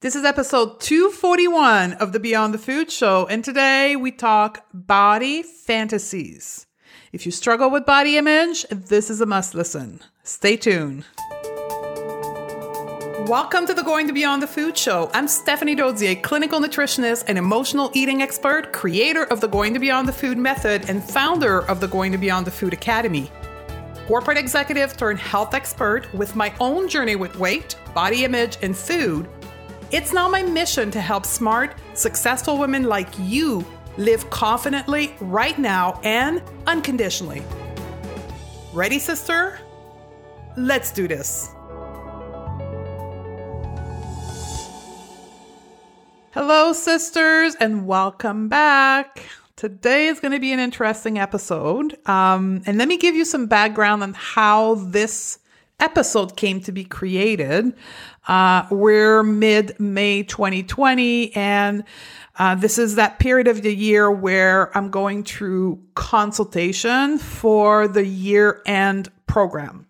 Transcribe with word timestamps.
This 0.00 0.14
is 0.14 0.24
episode 0.24 0.78
241 0.78 1.94
of 1.94 2.12
the 2.12 2.20
Beyond 2.20 2.54
the 2.54 2.58
Food 2.58 2.88
Show, 2.88 3.26
and 3.26 3.44
today 3.44 3.96
we 3.96 4.12
talk 4.12 4.64
body 4.72 5.42
fantasies. 5.42 6.68
If 7.10 7.26
you 7.26 7.32
struggle 7.32 7.68
with 7.68 7.84
body 7.84 8.16
image, 8.16 8.64
this 8.70 9.10
is 9.10 9.20
a 9.20 9.26
must 9.26 9.56
listen. 9.56 9.98
Stay 10.22 10.56
tuned. 10.56 11.04
Welcome 13.26 13.66
to 13.66 13.74
the 13.74 13.82
Going 13.84 14.06
to 14.06 14.12
Beyond 14.12 14.40
the 14.40 14.46
Food 14.46 14.78
Show. 14.78 15.10
I'm 15.14 15.26
Stephanie 15.26 15.74
Dodier, 15.74 16.22
clinical 16.22 16.60
nutritionist 16.60 17.24
and 17.26 17.36
emotional 17.36 17.90
eating 17.92 18.22
expert, 18.22 18.72
creator 18.72 19.24
of 19.24 19.40
the 19.40 19.48
Going 19.48 19.74
to 19.74 19.80
Beyond 19.80 20.06
the 20.06 20.12
Food 20.12 20.38
method, 20.38 20.88
and 20.88 21.02
founder 21.02 21.62
of 21.62 21.80
the 21.80 21.88
Going 21.88 22.12
to 22.12 22.18
Beyond 22.18 22.46
the 22.46 22.52
Food 22.52 22.72
Academy. 22.72 23.32
Corporate 24.06 24.38
executive 24.38 24.96
turned 24.96 25.18
health 25.18 25.54
expert 25.54 26.06
with 26.14 26.36
my 26.36 26.54
own 26.60 26.88
journey 26.88 27.16
with 27.16 27.36
weight, 27.36 27.74
body 27.94 28.24
image, 28.24 28.58
and 28.62 28.76
food 28.76 29.28
it's 29.90 30.12
now 30.12 30.28
my 30.28 30.42
mission 30.42 30.90
to 30.90 31.00
help 31.00 31.24
smart, 31.24 31.74
successful 31.94 32.58
women 32.58 32.84
like 32.84 33.08
you 33.18 33.64
live 33.96 34.28
confidently 34.28 35.14
right 35.20 35.58
now 35.58 35.98
and 36.04 36.42
unconditionally. 36.66 37.42
Ready, 38.74 38.98
sister? 38.98 39.58
Let's 40.56 40.92
do 40.92 41.08
this. 41.08 41.48
Hello, 46.32 46.74
sisters, 46.74 47.54
and 47.54 47.86
welcome 47.86 48.48
back. 48.48 49.24
Today 49.56 50.08
is 50.08 50.20
going 50.20 50.32
to 50.32 50.38
be 50.38 50.52
an 50.52 50.60
interesting 50.60 51.18
episode. 51.18 51.96
Um, 52.06 52.62
and 52.66 52.76
let 52.76 52.88
me 52.88 52.98
give 52.98 53.14
you 53.14 53.24
some 53.24 53.46
background 53.46 54.02
on 54.02 54.12
how 54.14 54.74
this 54.74 55.38
episode 55.80 56.36
came 56.36 56.60
to 56.62 56.72
be 56.72 56.84
created. 56.84 57.74
Uh, 58.26 58.66
we're 58.70 59.22
mid 59.22 59.78
May 59.80 60.22
2020, 60.22 61.34
and 61.34 61.84
uh, 62.38 62.54
this 62.54 62.78
is 62.78 62.96
that 62.96 63.18
period 63.18 63.48
of 63.48 63.62
the 63.62 63.74
year 63.74 64.10
where 64.10 64.76
I'm 64.76 64.90
going 64.90 65.24
through 65.24 65.82
consultation 65.94 67.18
for 67.18 67.88
the 67.88 68.04
year 68.04 68.62
end 68.66 69.10
program. 69.26 69.86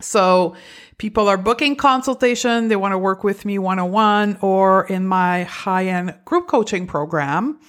So 0.00 0.54
people 0.98 1.28
are 1.28 1.36
booking 1.36 1.76
consultation, 1.76 2.68
they 2.68 2.76
want 2.76 2.92
to 2.92 2.98
work 2.98 3.22
with 3.22 3.44
me 3.44 3.58
one 3.58 3.78
on 3.78 3.92
one 3.92 4.38
or 4.40 4.86
in 4.86 5.06
my 5.06 5.44
high 5.44 5.86
end 5.86 6.14
group 6.24 6.48
coaching 6.48 6.86
program, 6.86 7.60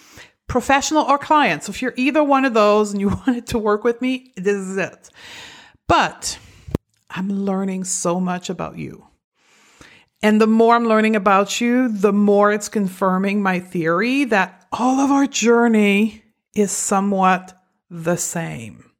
professional 0.48 1.04
or 1.04 1.18
client. 1.18 1.64
So 1.64 1.72
if 1.72 1.82
you're 1.82 1.94
either 1.98 2.24
one 2.24 2.46
of 2.46 2.54
those 2.54 2.92
and 2.92 3.02
you 3.02 3.10
wanted 3.28 3.48
to 3.48 3.60
work 3.60 3.84
with 3.84 4.02
me, 4.02 4.34
this 4.38 4.56
is 4.56 4.78
it. 4.78 5.10
But 5.88 6.38
I'm 7.12 7.30
learning 7.30 7.84
so 7.84 8.20
much 8.20 8.50
about 8.50 8.78
you. 8.78 9.06
And 10.24 10.40
the 10.40 10.48
more 10.48 10.76
I'm 10.76 10.88
learning 10.88 11.16
about 11.16 11.60
you, 11.60 11.90
the 11.90 12.14
more 12.14 12.52
it's 12.52 12.70
confirming 12.70 13.42
my 13.42 13.60
theory 13.60 14.26
that 14.26 14.68
all 14.72 15.00
of 15.00 15.12
our 15.12 15.26
journey 15.26 16.24
is 16.54 16.72
somewhat 16.72 17.54
the 17.90 18.18
same. 18.18 18.92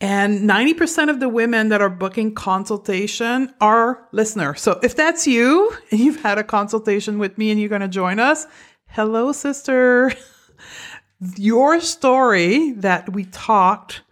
And 0.00 0.48
90% 0.48 1.08
of 1.08 1.20
the 1.20 1.28
women 1.28 1.70
that 1.70 1.80
are 1.80 1.88
booking 1.88 2.34
consultation 2.34 3.54
are 3.60 4.06
listeners. 4.12 4.60
So 4.60 4.78
if 4.82 4.94
that's 4.94 5.26
you 5.26 5.74
and 5.90 6.00
you've 6.00 6.20
had 6.20 6.38
a 6.38 6.44
consultation 6.44 7.18
with 7.18 7.38
me 7.38 7.50
and 7.50 7.58
you're 7.58 7.70
going 7.70 7.80
to 7.80 7.88
join 7.88 8.18
us, 8.18 8.46
hello, 8.88 9.32
sister. 9.32 10.12
Your 11.36 11.80
story 11.80 12.72
that 12.72 13.12
we 13.12 13.24
talked 13.24 14.02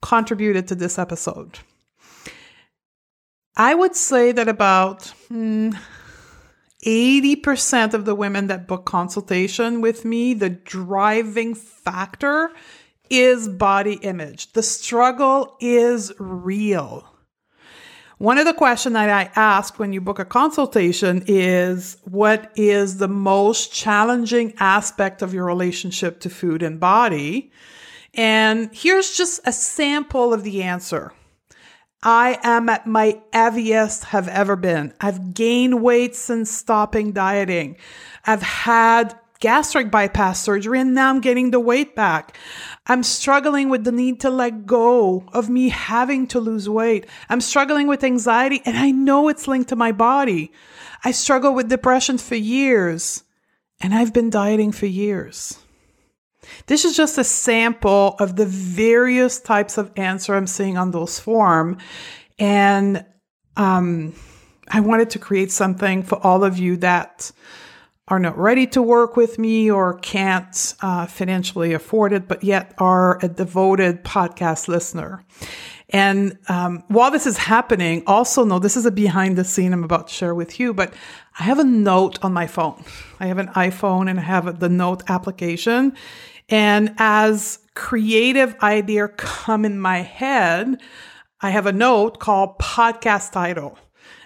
contributed 0.00 0.66
to 0.68 0.74
this 0.74 0.98
episode. 0.98 1.58
I 3.56 3.74
would 3.74 3.96
say 3.96 4.32
that 4.32 4.48
about 4.48 5.08
hmm, 5.28 5.70
80% 6.84 7.94
of 7.94 8.04
the 8.04 8.14
women 8.14 8.46
that 8.46 8.66
book 8.66 8.86
consultation 8.86 9.80
with 9.80 10.04
me, 10.04 10.34
the 10.34 10.50
driving 10.50 11.54
factor 11.54 12.50
is 13.10 13.48
body 13.48 13.94
image. 14.02 14.52
The 14.52 14.62
struggle 14.62 15.56
is 15.60 16.12
real. 16.18 17.06
One 18.18 18.38
of 18.38 18.44
the 18.44 18.54
questions 18.54 18.92
that 18.92 19.08
I 19.08 19.30
ask 19.34 19.78
when 19.78 19.92
you 19.92 20.00
book 20.00 20.18
a 20.18 20.26
consultation 20.26 21.24
is 21.26 21.96
what 22.04 22.52
is 22.54 22.98
the 22.98 23.08
most 23.08 23.72
challenging 23.72 24.52
aspect 24.58 25.22
of 25.22 25.32
your 25.32 25.46
relationship 25.46 26.20
to 26.20 26.30
food 26.30 26.62
and 26.62 26.78
body? 26.78 27.50
And 28.14 28.68
here's 28.74 29.16
just 29.16 29.40
a 29.46 29.52
sample 29.52 30.34
of 30.34 30.44
the 30.44 30.62
answer. 30.62 31.12
I 32.02 32.38
am 32.42 32.68
at 32.70 32.86
my 32.86 33.20
heaviest 33.32 34.04
have 34.04 34.26
ever 34.28 34.56
been. 34.56 34.94
I've 35.00 35.34
gained 35.34 35.82
weight 35.82 36.14
since 36.16 36.50
stopping 36.50 37.12
dieting. 37.12 37.76
I've 38.24 38.42
had 38.42 39.18
gastric 39.40 39.90
bypass 39.90 40.42
surgery 40.42 40.80
and 40.80 40.94
now 40.94 41.10
I'm 41.10 41.20
getting 41.20 41.50
the 41.50 41.60
weight 41.60 41.94
back. 41.94 42.38
I'm 42.86 43.02
struggling 43.02 43.68
with 43.68 43.84
the 43.84 43.92
need 43.92 44.20
to 44.20 44.30
let 44.30 44.66
go 44.66 45.24
of 45.32 45.50
me 45.50 45.70
having 45.70 46.26
to 46.28 46.40
lose 46.40 46.68
weight. 46.68 47.06
I'm 47.28 47.40
struggling 47.40 47.86
with 47.86 48.04
anxiety 48.04 48.62
and 48.64 48.78
I 48.78 48.90
know 48.90 49.28
it's 49.28 49.48
linked 49.48 49.70
to 49.70 49.76
my 49.76 49.92
body. 49.92 50.52
I 51.04 51.10
struggle 51.10 51.54
with 51.54 51.68
depression 51.68 52.18
for 52.18 52.34
years 52.34 53.24
and 53.80 53.94
I've 53.94 54.12
been 54.12 54.30
dieting 54.30 54.72
for 54.72 54.86
years. 54.86 55.58
This 56.66 56.84
is 56.84 56.96
just 56.96 57.18
a 57.18 57.24
sample 57.24 58.16
of 58.18 58.36
the 58.36 58.46
various 58.46 59.40
types 59.40 59.78
of 59.78 59.90
answer 59.96 60.34
I'm 60.34 60.46
seeing 60.46 60.76
on 60.76 60.90
those 60.90 61.18
form. 61.18 61.78
And 62.38 63.04
um, 63.56 64.14
I 64.68 64.80
wanted 64.80 65.10
to 65.10 65.18
create 65.18 65.52
something 65.52 66.02
for 66.02 66.16
all 66.24 66.44
of 66.44 66.58
you 66.58 66.76
that 66.78 67.30
are 68.08 68.18
not 68.18 68.36
ready 68.36 68.66
to 68.66 68.82
work 68.82 69.16
with 69.16 69.38
me 69.38 69.70
or 69.70 69.98
can't 69.98 70.74
uh, 70.80 71.06
financially 71.06 71.72
afford 71.72 72.12
it, 72.12 72.26
but 72.26 72.42
yet 72.42 72.74
are 72.78 73.24
a 73.24 73.28
devoted 73.28 74.02
podcast 74.02 74.66
listener. 74.66 75.24
And 75.92 76.38
um, 76.48 76.84
while 76.88 77.10
this 77.10 77.26
is 77.26 77.36
happening, 77.36 78.04
also 78.06 78.44
know 78.44 78.58
this 78.58 78.76
is 78.76 78.86
a 78.86 78.92
behind 78.92 79.36
the 79.36 79.44
scene 79.44 79.72
I'm 79.72 79.84
about 79.84 80.08
to 80.08 80.14
share 80.14 80.34
with 80.34 80.60
you, 80.60 80.72
but 80.72 80.94
I 81.38 81.42
have 81.42 81.58
a 81.58 81.64
note 81.64 82.18
on 82.22 82.32
my 82.32 82.46
phone. 82.46 82.84
I 83.18 83.26
have 83.26 83.38
an 83.38 83.48
iPhone 83.48 84.08
and 84.08 84.18
I 84.18 84.22
have 84.22 84.60
the 84.60 84.68
note 84.68 85.02
application. 85.08 85.96
And 86.48 86.94
as 86.98 87.58
creative 87.74 88.54
idea 88.62 89.08
come 89.08 89.64
in 89.64 89.80
my 89.80 89.98
head, 89.98 90.80
I 91.40 91.50
have 91.50 91.66
a 91.66 91.72
note 91.72 92.20
called 92.20 92.58
podcast 92.58 93.32
title. 93.32 93.78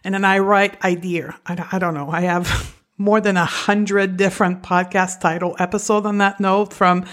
And 0.03 0.15
then 0.15 0.25
I 0.25 0.41
write 0.41 0.83
idea. 0.85 1.39
I, 1.47 1.67
I 1.73 1.79
don't 1.79 1.95
know. 1.95 2.11
I 2.11 2.23
have 2.23 2.75
more 2.99 3.21
than 3.21 3.37
a 3.37 3.45
hundred 3.45 4.17
different 4.19 4.63
podcast 4.63 5.21
title 5.21 5.57
episodes 5.59 6.07
on 6.07 6.19
that 6.19 6.41
note 6.41 6.73
from 6.75 7.07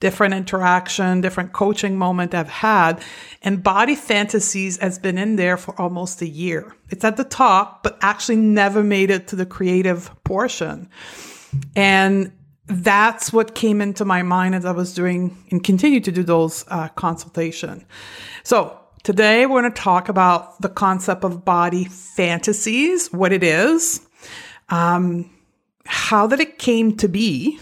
different 0.00 0.34
interaction, 0.34 1.20
different 1.20 1.52
coaching 1.52 1.96
moment 1.96 2.34
I've 2.34 2.48
had. 2.48 3.02
And 3.42 3.62
body 3.62 3.94
fantasies 3.94 4.78
has 4.78 4.98
been 4.98 5.18
in 5.18 5.36
there 5.36 5.56
for 5.56 5.78
almost 5.80 6.22
a 6.22 6.28
year. 6.28 6.74
It's 6.90 7.04
at 7.04 7.16
the 7.16 7.24
top, 7.24 7.82
but 7.82 7.98
actually 8.00 8.36
never 8.36 8.82
made 8.82 9.10
it 9.10 9.28
to 9.28 9.36
the 9.36 9.46
creative 9.46 10.10
portion. 10.24 10.88
And 11.74 12.32
that's 12.66 13.32
what 13.32 13.54
came 13.54 13.80
into 13.80 14.04
my 14.04 14.22
mind 14.22 14.54
as 14.54 14.64
I 14.64 14.72
was 14.72 14.94
doing 14.94 15.36
and 15.50 15.64
continue 15.64 16.00
to 16.00 16.12
do 16.12 16.22
those 16.22 16.64
uh, 16.68 16.88
consultation. 16.88 17.84
So 18.44 18.78
today 19.02 19.46
we're 19.46 19.62
going 19.62 19.72
to 19.72 19.80
talk 19.80 20.08
about 20.08 20.60
the 20.60 20.68
concept 20.68 21.24
of 21.24 21.44
body 21.44 21.84
fantasies, 21.84 23.12
what 23.12 23.32
it 23.32 23.42
is, 23.42 24.06
um, 24.68 25.30
how 25.86 26.26
that 26.26 26.40
it 26.40 26.58
came 26.58 26.96
to 26.98 27.08
be, 27.08 27.58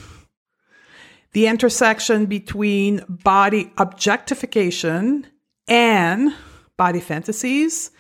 the 1.37 1.49
intersection 1.49 2.25
between 2.25 3.05
body 3.11 3.71
objectification 3.77 5.27
and 5.69 6.35
body 6.79 6.99
fantasies, 6.99 7.91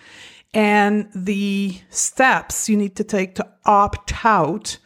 and 0.54 1.06
the 1.14 1.78
steps 1.90 2.70
you 2.70 2.78
need 2.78 2.96
to 2.96 3.04
take 3.04 3.34
to 3.34 3.46
opt 3.66 4.24
out 4.24 4.78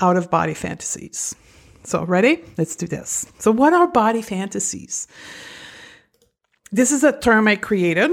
out 0.00 0.18
of 0.18 0.30
body 0.30 0.52
fantasies. 0.52 1.34
So, 1.82 2.04
ready? 2.04 2.44
Let's 2.58 2.76
do 2.76 2.86
this. 2.86 3.24
So, 3.38 3.50
what 3.50 3.72
are 3.72 3.88
body 3.88 4.20
fantasies? 4.20 5.08
This 6.70 6.92
is 6.92 7.02
a 7.04 7.18
term 7.18 7.48
I 7.48 7.56
created. 7.56 8.10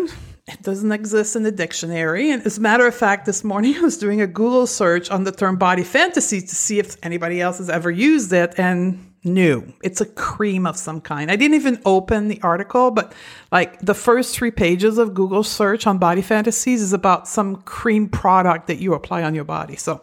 It 0.47 0.61
doesn't 0.61 0.93
exist 0.93 1.35
in 1.35 1.43
the 1.43 1.51
dictionary. 1.51 2.31
And 2.31 2.41
as 2.45 2.59
a 2.59 2.61
matter 2.61 2.87
of 2.87 2.95
fact, 2.95 3.25
this 3.25 3.43
morning 3.43 3.75
I 3.77 3.81
was 3.81 3.97
doing 3.97 4.21
a 4.21 4.27
Google 4.27 4.67
search 4.67 5.11
on 5.11 5.25
the 5.25 5.33
term 5.33 5.57
body 5.57 5.83
fantasy 5.83 6.39
to 6.39 6.55
see 6.55 6.79
if 6.79 6.95
anybody 7.03 7.41
else 7.41 7.57
has 7.57 7.69
ever 7.69 7.91
used 7.91 8.31
it 8.31 8.53
and 8.57 9.04
knew 9.25 9.73
it's 9.83 10.01
a 10.01 10.05
cream 10.05 10.65
of 10.65 10.77
some 10.77 11.01
kind. 11.01 11.31
I 11.31 11.35
didn't 11.35 11.55
even 11.55 11.81
open 11.85 12.27
the 12.27 12.41
article, 12.41 12.91
but 12.91 13.13
like 13.51 13.79
the 13.79 13.93
first 13.93 14.35
three 14.35 14.51
pages 14.51 14.97
of 14.97 15.13
Google 15.13 15.43
search 15.43 15.87
on 15.87 15.97
body 15.97 16.21
fantasies 16.21 16.81
is 16.81 16.93
about 16.93 17.27
some 17.27 17.57
cream 17.63 18.07
product 18.07 18.67
that 18.67 18.77
you 18.77 18.93
apply 18.93 19.23
on 19.23 19.35
your 19.35 19.43
body. 19.43 19.75
So, 19.75 20.01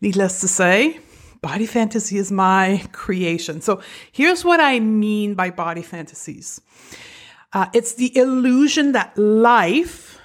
needless 0.00 0.40
to 0.40 0.48
say, 0.48 1.00
body 1.40 1.66
fantasy 1.66 2.18
is 2.18 2.32
my 2.32 2.82
creation. 2.92 3.60
So 3.60 3.80
here's 4.10 4.44
what 4.44 4.60
I 4.60 4.80
mean 4.80 5.34
by 5.34 5.50
body 5.50 5.82
fantasies 5.82 6.60
uh, 7.52 7.66
it's 7.72 7.94
the 7.94 8.16
illusion 8.16 8.92
that 8.92 9.16
life 9.16 10.18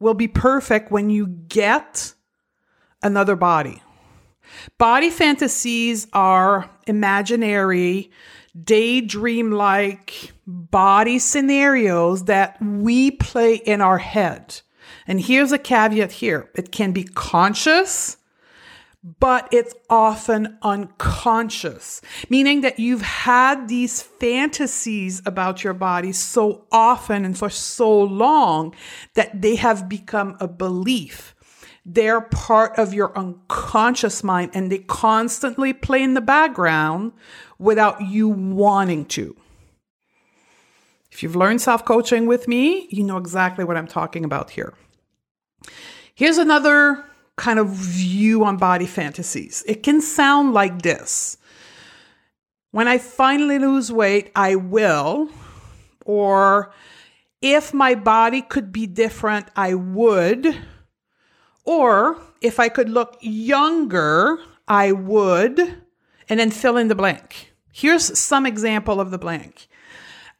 will 0.00 0.14
be 0.14 0.28
perfect 0.28 0.90
when 0.90 1.10
you 1.10 1.26
get 1.26 2.14
another 3.02 3.36
body. 3.36 3.82
Body 4.78 5.10
fantasies 5.10 6.06
are 6.12 6.70
imaginary, 6.86 8.10
daydream 8.62 9.50
like 9.50 10.32
body 10.46 11.18
scenarios 11.18 12.24
that 12.24 12.60
we 12.60 13.10
play 13.10 13.56
in 13.56 13.80
our 13.80 13.98
head. 13.98 14.60
And 15.06 15.20
here's 15.20 15.52
a 15.52 15.58
caveat 15.58 16.12
here 16.12 16.50
it 16.54 16.72
can 16.72 16.92
be 16.92 17.04
conscious, 17.04 18.16
but 19.20 19.48
it's 19.52 19.74
often 19.90 20.58
unconscious, 20.62 22.00
meaning 22.30 22.62
that 22.62 22.78
you've 22.78 23.02
had 23.02 23.68
these 23.68 24.00
fantasies 24.00 25.20
about 25.26 25.62
your 25.62 25.74
body 25.74 26.12
so 26.12 26.66
often 26.72 27.24
and 27.24 27.36
for 27.36 27.50
so 27.50 28.00
long 28.00 28.74
that 29.14 29.42
they 29.42 29.56
have 29.56 29.88
become 29.88 30.36
a 30.40 30.48
belief. 30.48 31.33
They're 31.86 32.22
part 32.22 32.78
of 32.78 32.94
your 32.94 33.16
unconscious 33.16 34.24
mind 34.24 34.52
and 34.54 34.72
they 34.72 34.78
constantly 34.78 35.72
play 35.72 36.02
in 36.02 36.14
the 36.14 36.22
background 36.22 37.12
without 37.58 38.00
you 38.00 38.28
wanting 38.28 39.04
to. 39.06 39.36
If 41.12 41.22
you've 41.22 41.36
learned 41.36 41.60
self 41.60 41.84
coaching 41.84 42.26
with 42.26 42.48
me, 42.48 42.88
you 42.90 43.04
know 43.04 43.18
exactly 43.18 43.64
what 43.64 43.76
I'm 43.76 43.86
talking 43.86 44.24
about 44.24 44.50
here. 44.50 44.74
Here's 46.14 46.38
another 46.38 47.04
kind 47.36 47.58
of 47.58 47.68
view 47.68 48.44
on 48.44 48.56
body 48.56 48.86
fantasies. 48.86 49.62
It 49.66 49.82
can 49.82 50.00
sound 50.00 50.54
like 50.54 50.82
this 50.82 51.36
When 52.70 52.88
I 52.88 52.98
finally 52.98 53.58
lose 53.58 53.92
weight, 53.92 54.30
I 54.34 54.56
will. 54.56 55.28
Or 56.06 56.72
if 57.40 57.74
my 57.74 57.94
body 57.94 58.42
could 58.42 58.72
be 58.72 58.86
different, 58.86 59.48
I 59.54 59.74
would. 59.74 60.56
Or 61.64 62.20
if 62.40 62.60
I 62.60 62.68
could 62.68 62.88
look 62.88 63.16
younger, 63.20 64.38
I 64.68 64.92
would. 64.92 65.58
And 66.28 66.40
then 66.40 66.50
fill 66.50 66.76
in 66.76 66.88
the 66.88 66.94
blank. 66.94 67.52
Here's 67.72 68.18
some 68.18 68.46
example 68.46 69.00
of 69.00 69.10
the 69.10 69.18
blank. 69.18 69.68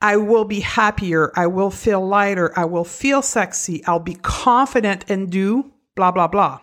I 0.01 0.17
will 0.17 0.45
be 0.45 0.61
happier. 0.61 1.33
I 1.37 1.47
will 1.47 1.71
feel 1.71 2.07
lighter. 2.07 2.53
I 2.59 2.65
will 2.65 2.85
feel 2.85 3.23
sexy. 3.23 3.85
I'll 3.87 3.99
be 3.99 4.17
confident 4.17 5.05
and 5.09 5.31
do 5.31 5.73
blah, 5.95 6.11
blah, 6.11 6.29
blah. 6.29 6.61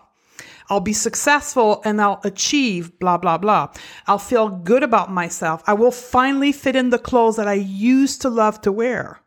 I'll 0.68 0.80
be 0.80 0.92
successful 0.92 1.82
and 1.84 2.00
I'll 2.00 2.20
achieve 2.24 2.98
blah, 2.98 3.18
blah, 3.18 3.38
blah. 3.38 3.72
I'll 4.06 4.18
feel 4.18 4.48
good 4.48 4.82
about 4.82 5.10
myself. 5.10 5.62
I 5.66 5.74
will 5.74 5.90
finally 5.90 6.52
fit 6.52 6.76
in 6.76 6.90
the 6.90 6.98
clothes 6.98 7.36
that 7.36 7.48
I 7.48 7.54
used 7.54 8.22
to 8.22 8.30
love 8.30 8.60
to 8.62 8.72
wear. 8.72 9.21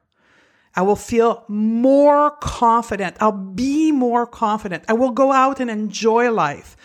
I 0.75 0.81
will 0.81 0.95
feel 0.95 1.45
more 1.47 2.31
confident. 2.41 3.15
I'll 3.21 3.31
be 3.31 3.91
more 3.91 4.27
confident. 4.27 4.83
I 4.87 4.93
will 4.93 5.11
go 5.11 5.31
out 5.31 5.59
and 5.59 5.71
enjoy 5.71 6.31
life. 6.31 6.75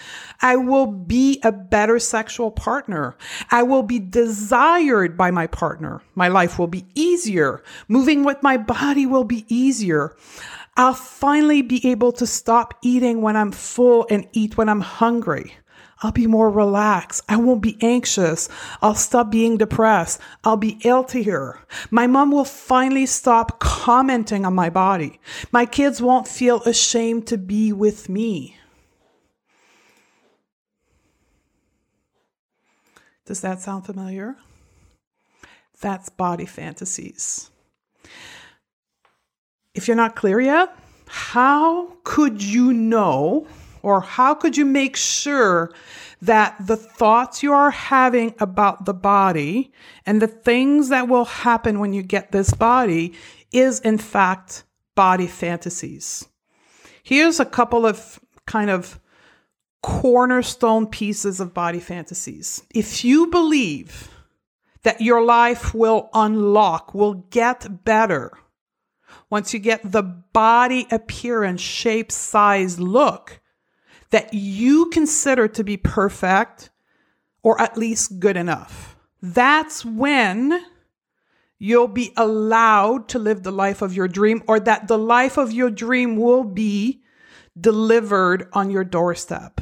I 0.41 0.57
will 0.57 0.87
be 0.87 1.41
a 1.43 1.53
better 1.53 1.99
sexual 1.99 2.51
partner. 2.51 3.17
I 3.51 3.63
will 3.65 3.83
be 3.83 3.99
desired 3.99 5.17
by 5.17 5.31
my 5.31 5.47
partner. 5.47 6.03
My 6.15 6.29
life 6.29 6.59
will 6.59 6.69
be 6.69 6.87
easier. 6.95 7.63
Moving 7.89 8.25
with 8.25 8.43
my 8.43 8.57
body 8.57 9.07
will 9.07 9.25
be 9.25 9.45
easier. 9.49 10.17
I'll 10.77 10.95
finally 10.95 11.63
be 11.63 11.87
able 11.91 12.13
to 12.13 12.27
stop 12.27 12.75
eating 12.83 13.21
when 13.21 13.37
I'm 13.37 13.53
full 13.53 14.07
and 14.09 14.27
eat 14.33 14.57
when 14.57 14.69
I'm 14.69 14.81
hungry. 14.81 15.55
I'll 16.03 16.13
be 16.13 16.27
more 16.27 16.51
relaxed. 16.51 17.23
I 17.29 17.37
won't 17.37 17.61
be 17.61 17.77
anxious. 17.83 18.49
I'll 18.81 18.95
stop 18.95 19.31
being 19.31 19.59
depressed. 19.59 20.21
I'll 20.45 20.57
be 20.57 20.79
healthier. 20.83 21.59
My 21.91 22.07
mom 22.07 22.31
will 22.31 22.47
finally 22.47 23.07
stop 23.07 23.59
commenting 23.61 24.47
on 24.47 24.55
my 24.55 24.71
body. 24.71 25.21
My 25.53 25.67
kids 25.67 26.01
won't 26.01 26.27
feel 26.27 26.63
ashamed 26.63 27.27
to 27.29 27.37
be 27.37 27.73
with 27.73 28.09
me. 28.09 28.57
Does 33.27 33.43
that 33.43 33.61
sound 33.61 33.87
familiar? 33.87 34.37
That's 35.81 36.09
body 36.09 36.47
fantasies. 36.47 37.51
If 39.75 39.87
you're 39.87 39.97
not 39.97 40.17
clear 40.17 40.41
yet, 40.41 40.75
how 41.07 41.97
could 42.05 42.43
you 42.43 42.73
know 42.73 43.47
or 43.83 44.01
how 44.01 44.35
could 44.35 44.57
you 44.57 44.65
make 44.65 44.97
sure 44.97 45.73
that 46.23 46.57
the 46.67 46.77
thoughts 46.77 47.43
you 47.43 47.53
are 47.53 47.71
having 47.71 48.35
about 48.39 48.85
the 48.85 48.95
body 48.95 49.73
and 50.07 50.21
the 50.21 50.27
things 50.27 50.89
that 50.91 51.09
will 51.09 51.25
happen 51.25 51.79
when 51.79 51.93
you 51.93 52.03
get 52.03 52.33
this 52.33 52.53
body 52.53 53.15
is 53.53 53.81
in 53.81 53.99
fact 53.99 54.65
body 54.95 55.27
fantasies? 55.27 56.29
Here's 57.03 57.41
a 57.41 57.45
couple 57.45 57.87
of 57.87 58.21
kind 58.47 58.71
of 58.71 59.01
cornerstone 59.83 60.87
pieces 60.87 61.41
of 61.41 61.55
body 61.55 61.81
fantasies. 61.81 62.63
If 62.75 63.05
you 63.05 63.29
believe 63.29 64.11
that 64.83 65.01
your 65.01 65.23
life 65.25 65.75
will 65.75 66.11
unlock, 66.15 66.95
will 66.95 67.15
get 67.15 67.85
better, 67.85 68.33
once 69.29 69.55
you 69.55 69.61
get 69.61 69.81
the 69.85 70.03
body 70.03 70.87
appearance, 70.91 71.61
shape, 71.61 72.11
size, 72.13 72.81
look 72.81 73.40
that 74.11 74.35
you 74.35 74.87
consider 74.91 75.49
to 75.49 75.65
be 75.65 75.77
perfect 75.77 76.71
or 77.43 77.61
at 77.61 77.77
least 77.77 78.21
good 78.21 78.37
enough, 78.37 78.97
that's 79.23 79.85
when 79.85 80.61
you'll 81.59 81.89
be 81.89 82.13
allowed 82.17 83.09
to 83.09 83.19
live 83.19 83.43
the 83.43 83.53
life 83.53 83.83
of 83.83 83.95
your 83.95 84.09
dream 84.09 84.43
or 84.49 84.59
that 84.59 84.89
the 84.89 84.99
life 84.99 85.37
of 85.37 85.53
your 85.53 85.71
dream 85.71 86.17
will 86.17 86.45
be 86.45 87.03
delivered 87.59 88.49
on 88.53 88.71
your 88.71 88.85
doorstep. 88.85 89.61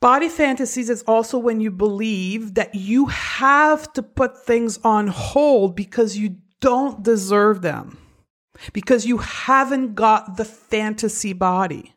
Body 0.00 0.28
fantasies 0.28 0.90
is 0.90 1.02
also 1.02 1.38
when 1.38 1.60
you 1.60 1.70
believe 1.70 2.54
that 2.54 2.74
you 2.74 3.06
have 3.06 3.92
to 3.94 4.02
put 4.02 4.44
things 4.44 4.78
on 4.84 5.08
hold 5.08 5.74
because 5.74 6.16
you 6.16 6.36
don't 6.60 7.02
deserve 7.02 7.62
them, 7.62 7.98
because 8.72 9.06
you 9.06 9.18
haven't 9.18 9.94
got 9.94 10.36
the 10.36 10.44
fantasy 10.44 11.32
body, 11.32 11.94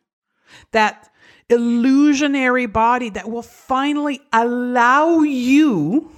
that 0.72 1.10
illusionary 1.48 2.66
body 2.66 3.10
that 3.10 3.30
will 3.30 3.42
finally 3.42 4.20
allow 4.32 5.20
you 5.20 6.10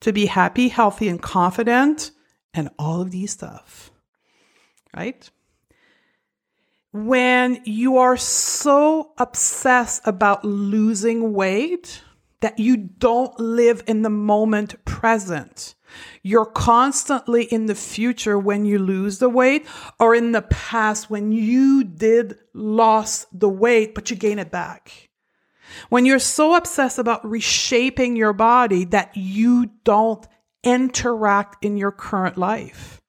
to 0.00 0.12
be 0.12 0.26
happy, 0.26 0.68
healthy, 0.68 1.08
and 1.08 1.22
confident, 1.22 2.10
and 2.52 2.68
all 2.78 3.00
of 3.00 3.10
these 3.10 3.30
stuff. 3.30 3.90
Right? 4.94 5.30
when 6.92 7.62
you 7.64 7.96
are 7.96 8.16
so 8.16 9.12
obsessed 9.18 10.02
about 10.06 10.44
losing 10.44 11.32
weight 11.32 12.02
that 12.40 12.58
you 12.58 12.76
don't 12.76 13.38
live 13.40 13.82
in 13.86 14.02
the 14.02 14.10
moment 14.10 14.84
present. 14.84 15.74
You're 16.22 16.46
constantly 16.46 17.44
in 17.44 17.66
the 17.66 17.74
future 17.74 18.38
when 18.38 18.64
you 18.64 18.78
lose 18.78 19.18
the 19.18 19.28
weight 19.28 19.66
or 19.98 20.14
in 20.14 20.32
the 20.32 20.42
past 20.42 21.10
when 21.10 21.32
you 21.32 21.84
did 21.84 22.38
lost 22.54 23.26
the 23.32 23.48
weight, 23.48 23.94
but 23.94 24.10
you 24.10 24.16
gain 24.16 24.38
it 24.38 24.50
back. 24.50 25.10
When 25.88 26.04
you're 26.04 26.18
so 26.18 26.54
obsessed 26.54 26.98
about 26.98 27.28
reshaping 27.28 28.16
your 28.16 28.32
body 28.32 28.84
that 28.86 29.16
you 29.16 29.70
don't 29.84 30.26
interact 30.62 31.64
in 31.64 31.76
your 31.76 31.92
current 31.92 32.36
life 32.36 33.02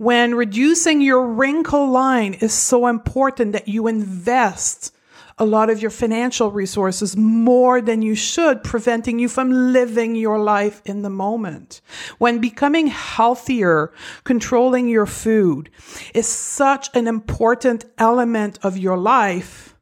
when 0.00 0.34
reducing 0.34 1.02
your 1.02 1.26
wrinkle 1.26 1.90
line 1.90 2.32
is 2.32 2.54
so 2.54 2.86
important 2.86 3.52
that 3.52 3.68
you 3.68 3.86
invest 3.86 4.94
a 5.40 5.44
lot 5.44 5.70
of 5.70 5.80
your 5.80 5.90
financial 5.90 6.50
resources 6.50 7.16
more 7.16 7.80
than 7.80 8.02
you 8.02 8.14
should, 8.14 8.62
preventing 8.62 9.18
you 9.18 9.26
from 9.26 9.72
living 9.72 10.14
your 10.14 10.38
life 10.38 10.82
in 10.84 11.00
the 11.00 11.10
moment. 11.10 11.80
When 12.18 12.40
becoming 12.40 12.88
healthier, 12.88 13.90
controlling 14.24 14.88
your 14.88 15.06
food 15.06 15.70
is 16.14 16.28
such 16.28 16.94
an 16.94 17.08
important 17.08 17.86
element 17.96 18.58
of 18.62 18.76
your 18.76 18.98
life 18.98 19.74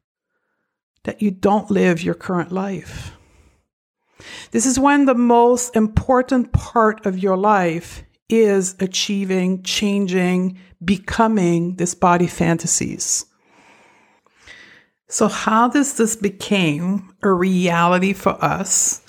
that 1.03 1.21
you 1.21 1.29
don't 1.29 1.69
live 1.69 2.01
your 2.01 2.15
current 2.15 2.53
life. 2.53 3.11
This 4.51 4.65
is 4.65 4.79
when 4.79 5.05
the 5.05 5.15
most 5.15 5.75
important 5.75 6.53
part 6.53 7.05
of 7.05 7.19
your 7.19 7.37
life 7.37 8.03
is 8.29 8.75
achieving, 8.79 9.63
changing, 9.63 10.57
becoming 10.83 11.75
this 11.75 11.95
body 11.95 12.27
fantasies. 12.27 13.25
So, 15.11 15.27
how 15.27 15.67
does 15.67 15.97
this 15.97 16.15
become 16.15 17.15
a 17.23 17.31
reality 17.31 18.13
for 18.13 18.37
us 18.45 19.01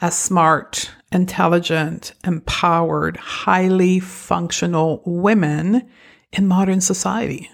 as 0.00 0.16
smart, 0.16 0.88
intelligent, 1.10 2.12
empowered, 2.24 3.16
highly 3.16 3.98
functional 3.98 5.02
women 5.04 5.90
in 6.32 6.46
modern 6.46 6.80
society? 6.80 7.50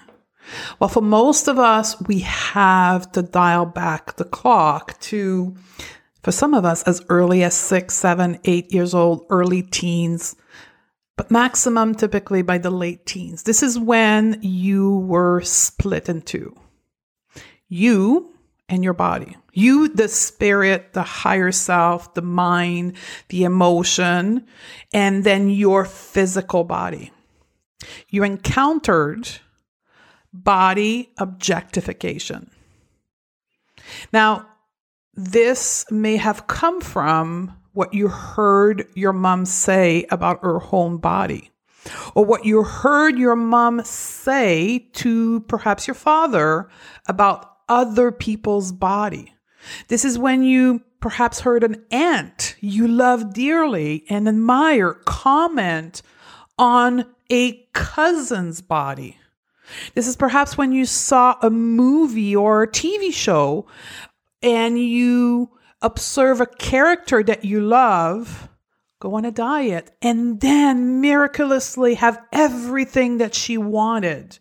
Well, 0.78 0.90
for 0.90 1.00
most 1.00 1.48
of 1.48 1.58
us, 1.58 1.98
we 2.02 2.18
have 2.18 3.10
to 3.12 3.22
dial 3.22 3.64
back 3.64 4.16
the 4.16 4.26
clock 4.26 5.00
to, 5.00 5.56
for 6.22 6.30
some 6.30 6.52
of 6.52 6.66
us, 6.66 6.82
as 6.82 7.02
early 7.08 7.42
as 7.42 7.54
six, 7.54 7.94
seven, 7.94 8.38
eight 8.44 8.70
years 8.70 8.92
old, 8.92 9.24
early 9.30 9.62
teens, 9.62 10.36
but 11.16 11.30
maximum 11.30 11.94
typically 11.94 12.42
by 12.42 12.58
the 12.58 12.70
late 12.70 13.06
teens. 13.06 13.44
This 13.44 13.62
is 13.62 13.78
when 13.78 14.40
you 14.42 14.98
were 14.98 15.40
split 15.40 16.10
in 16.10 16.20
two. 16.20 16.54
You 17.68 18.34
and 18.68 18.82
your 18.82 18.94
body. 18.94 19.36
You, 19.52 19.88
the 19.88 20.08
spirit, 20.08 20.94
the 20.94 21.02
higher 21.02 21.52
self, 21.52 22.14
the 22.14 22.22
mind, 22.22 22.96
the 23.28 23.44
emotion, 23.44 24.46
and 24.92 25.22
then 25.22 25.48
your 25.48 25.84
physical 25.84 26.64
body. 26.64 27.12
You 28.08 28.24
encountered 28.24 29.28
body 30.32 31.12
objectification. 31.18 32.50
Now, 34.12 34.48
this 35.14 35.84
may 35.90 36.16
have 36.16 36.46
come 36.48 36.80
from 36.80 37.56
what 37.72 37.94
you 37.94 38.08
heard 38.08 38.88
your 38.94 39.12
mom 39.12 39.44
say 39.44 40.06
about 40.10 40.42
her 40.42 40.58
home 40.58 40.98
body, 40.98 41.50
or 42.14 42.24
what 42.24 42.44
you 42.44 42.64
heard 42.64 43.18
your 43.18 43.36
mom 43.36 43.84
say 43.84 44.88
to 44.94 45.40
perhaps 45.40 45.86
your 45.86 45.94
father 45.94 46.68
about 47.06 47.53
other 47.68 48.10
people's 48.12 48.72
body. 48.72 49.34
This 49.88 50.04
is 50.04 50.18
when 50.18 50.42
you 50.42 50.82
perhaps 51.00 51.40
heard 51.40 51.64
an 51.64 51.84
aunt 51.90 52.56
you 52.60 52.88
love 52.88 53.34
dearly 53.34 54.04
and 54.08 54.28
admire 54.28 54.94
comment 55.04 56.02
on 56.58 57.04
a 57.30 57.52
cousin's 57.72 58.60
body. 58.60 59.18
This 59.94 60.06
is 60.06 60.16
perhaps 60.16 60.56
when 60.56 60.72
you 60.72 60.84
saw 60.84 61.36
a 61.42 61.50
movie 61.50 62.36
or 62.36 62.62
a 62.62 62.68
TV 62.70 63.12
show 63.12 63.66
and 64.42 64.78
you 64.78 65.50
observe 65.82 66.40
a 66.40 66.46
character 66.46 67.22
that 67.22 67.44
you 67.44 67.60
love, 67.60 68.48
go 69.00 69.14
on 69.14 69.24
a 69.24 69.30
diet, 69.30 69.90
and 70.02 70.40
then 70.40 71.00
miraculously 71.00 71.94
have 71.94 72.22
everything 72.32 73.18
that 73.18 73.34
she 73.34 73.58
wanted. 73.58 74.38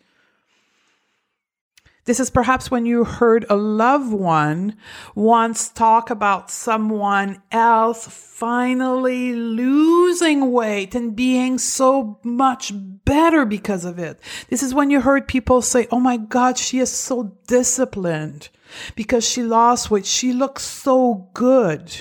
This 2.06 2.20
is 2.20 2.30
perhaps 2.30 2.70
when 2.70 2.86
you 2.86 3.06
heard 3.06 3.46
a 3.50 3.56
loved 3.56 4.12
one 4.12 4.76
once 5.16 5.70
talk 5.70 6.10
about 6.10 6.52
someone 6.52 7.42
else 7.50 8.06
finally 8.08 9.32
losing 9.32 10.52
weight 10.52 10.96
and 10.96 11.16
being 11.16 11.58
so 11.58 12.20
much 12.22 12.74
better 12.76 13.46
because 13.46 13.86
of 13.86 14.00
it. 14.00 14.20
This 14.50 14.62
is 14.62 14.74
when 14.74 14.90
you 14.90 15.00
heard 15.00 15.30
people 15.30 15.62
say, 15.62 15.88
Oh 15.92 16.00
my 16.02 16.18
God, 16.18 16.58
she 16.58 16.80
is 16.80 16.92
so 16.92 17.38
disciplined 17.48 18.50
because 18.96 19.28
she 19.28 19.42
lost 19.42 19.90
weight. 19.90 20.06
She 20.06 20.34
looks 20.34 20.64
so 20.64 21.30
good. 21.34 21.96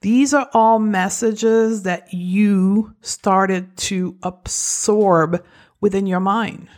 These 0.00 0.32
are 0.32 0.48
all 0.54 0.78
messages 0.78 1.82
that 1.82 2.14
you 2.14 2.94
started 3.02 3.76
to 3.76 4.16
absorb 4.22 5.44
within 5.78 6.06
your 6.06 6.20
mind. 6.20 6.68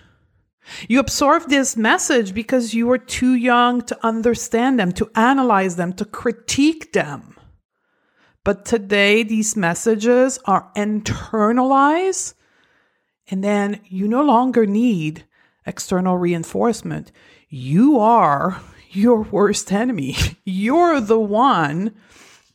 You 0.88 1.00
absorb 1.00 1.48
this 1.48 1.76
message 1.76 2.34
because 2.34 2.74
you 2.74 2.86
were 2.86 2.98
too 2.98 3.34
young 3.34 3.82
to 3.82 4.06
understand 4.06 4.78
them, 4.78 4.92
to 4.92 5.10
analyze 5.14 5.76
them, 5.76 5.92
to 5.94 6.04
critique 6.04 6.92
them. 6.92 7.36
But 8.44 8.64
today, 8.64 9.22
these 9.22 9.56
messages 9.56 10.38
are 10.46 10.70
internalized, 10.76 12.34
and 13.30 13.44
then 13.44 13.80
you 13.84 14.08
no 14.08 14.22
longer 14.22 14.66
need 14.66 15.24
external 15.66 16.16
reinforcement. 16.16 17.12
You 17.48 17.98
are 17.98 18.60
your 18.90 19.22
worst 19.22 19.70
enemy. 19.72 20.16
You're 20.44 21.00
the 21.00 21.20
one 21.20 21.94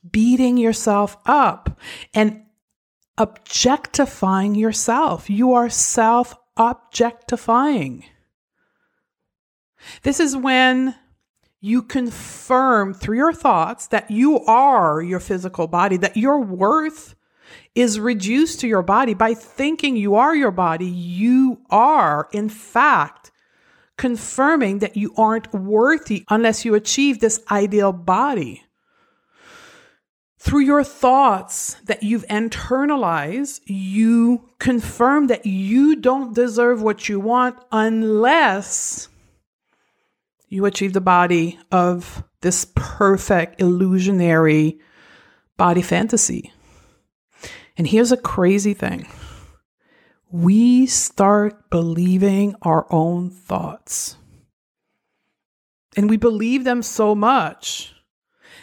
beating 0.09 0.57
yourself 0.57 1.17
up 1.25 1.79
and 2.13 2.43
objectifying 3.17 4.55
yourself. 4.55 5.29
You 5.29 5.53
are 5.53 5.69
self 5.69 6.35
objectifying. 6.57 8.05
This 10.03 10.19
is 10.19 10.35
when 10.35 10.95
you 11.61 11.81
confirm 11.81 12.93
through 12.93 13.17
your 13.17 13.33
thoughts 13.33 13.87
that 13.87 14.11
you 14.11 14.39
are 14.45 15.01
your 15.01 15.19
physical 15.19 15.67
body, 15.67 15.97
that 15.97 16.17
your 16.17 16.39
worth 16.39 17.15
is 17.73 17.99
reduced 17.99 18.59
to 18.59 18.67
your 18.67 18.81
body. 18.81 19.13
By 19.13 19.33
thinking 19.33 19.95
you 19.95 20.15
are 20.15 20.35
your 20.35 20.51
body, 20.51 20.85
you 20.85 21.61
are, 21.69 22.27
in 22.31 22.49
fact, 22.49 23.31
confirming 23.97 24.79
that 24.79 24.97
you 24.97 25.13
aren't 25.17 25.53
worthy 25.53 26.25
unless 26.29 26.65
you 26.65 26.75
achieve 26.75 27.19
this 27.19 27.41
ideal 27.49 27.93
body 27.93 28.64
through 30.45 30.59
your 30.59 30.83
thoughts 30.83 31.75
that 31.85 32.03
you've 32.03 32.25
internalized, 32.27 33.61
you 33.65 34.47
confirm 34.59 35.25
that 35.25 35.47
you 35.47 35.95
don't 35.95 36.35
deserve 36.35 36.83
what 36.83 37.09
you 37.09 37.19
want 37.19 37.57
unless 37.71 39.09
you 40.47 40.65
achieve 40.67 40.93
the 40.93 41.01
body 41.01 41.57
of 41.71 42.23
this 42.41 42.67
perfect, 42.75 43.59
illusionary 43.59 44.77
body 45.57 45.81
fantasy. 45.81 46.53
And 47.75 47.87
here's 47.87 48.11
a 48.11 48.17
crazy 48.17 48.75
thing 48.75 49.07
we 50.29 50.85
start 50.85 51.71
believing 51.71 52.53
our 52.61 52.85
own 52.93 53.31
thoughts. 53.31 54.15
And 55.97 56.07
we 56.07 56.17
believe 56.17 56.65
them 56.65 56.83
so 56.83 57.15
much 57.15 57.94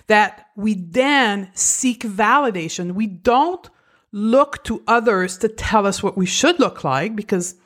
that 0.06 0.48
we 0.56 0.74
then 0.74 1.50
seek 1.54 2.02
validation. 2.02 2.92
We 2.92 3.06
don't 3.06 3.68
look 4.12 4.62
to 4.64 4.82
others 4.86 5.38
to 5.38 5.48
tell 5.48 5.86
us 5.86 6.02
what 6.02 6.16
we 6.16 6.26
should 6.26 6.58
look 6.58 6.84
like 6.84 7.16
because 7.16 7.56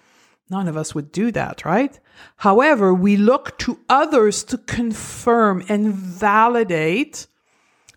none 0.48 0.68
of 0.68 0.76
us 0.76 0.94
would 0.94 1.10
do 1.12 1.32
that, 1.32 1.64
right? 1.64 1.98
However, 2.36 2.94
we 2.94 3.16
look 3.16 3.58
to 3.58 3.80
others 3.88 4.44
to 4.44 4.58
confirm 4.58 5.64
and 5.68 5.92
validate 5.92 7.26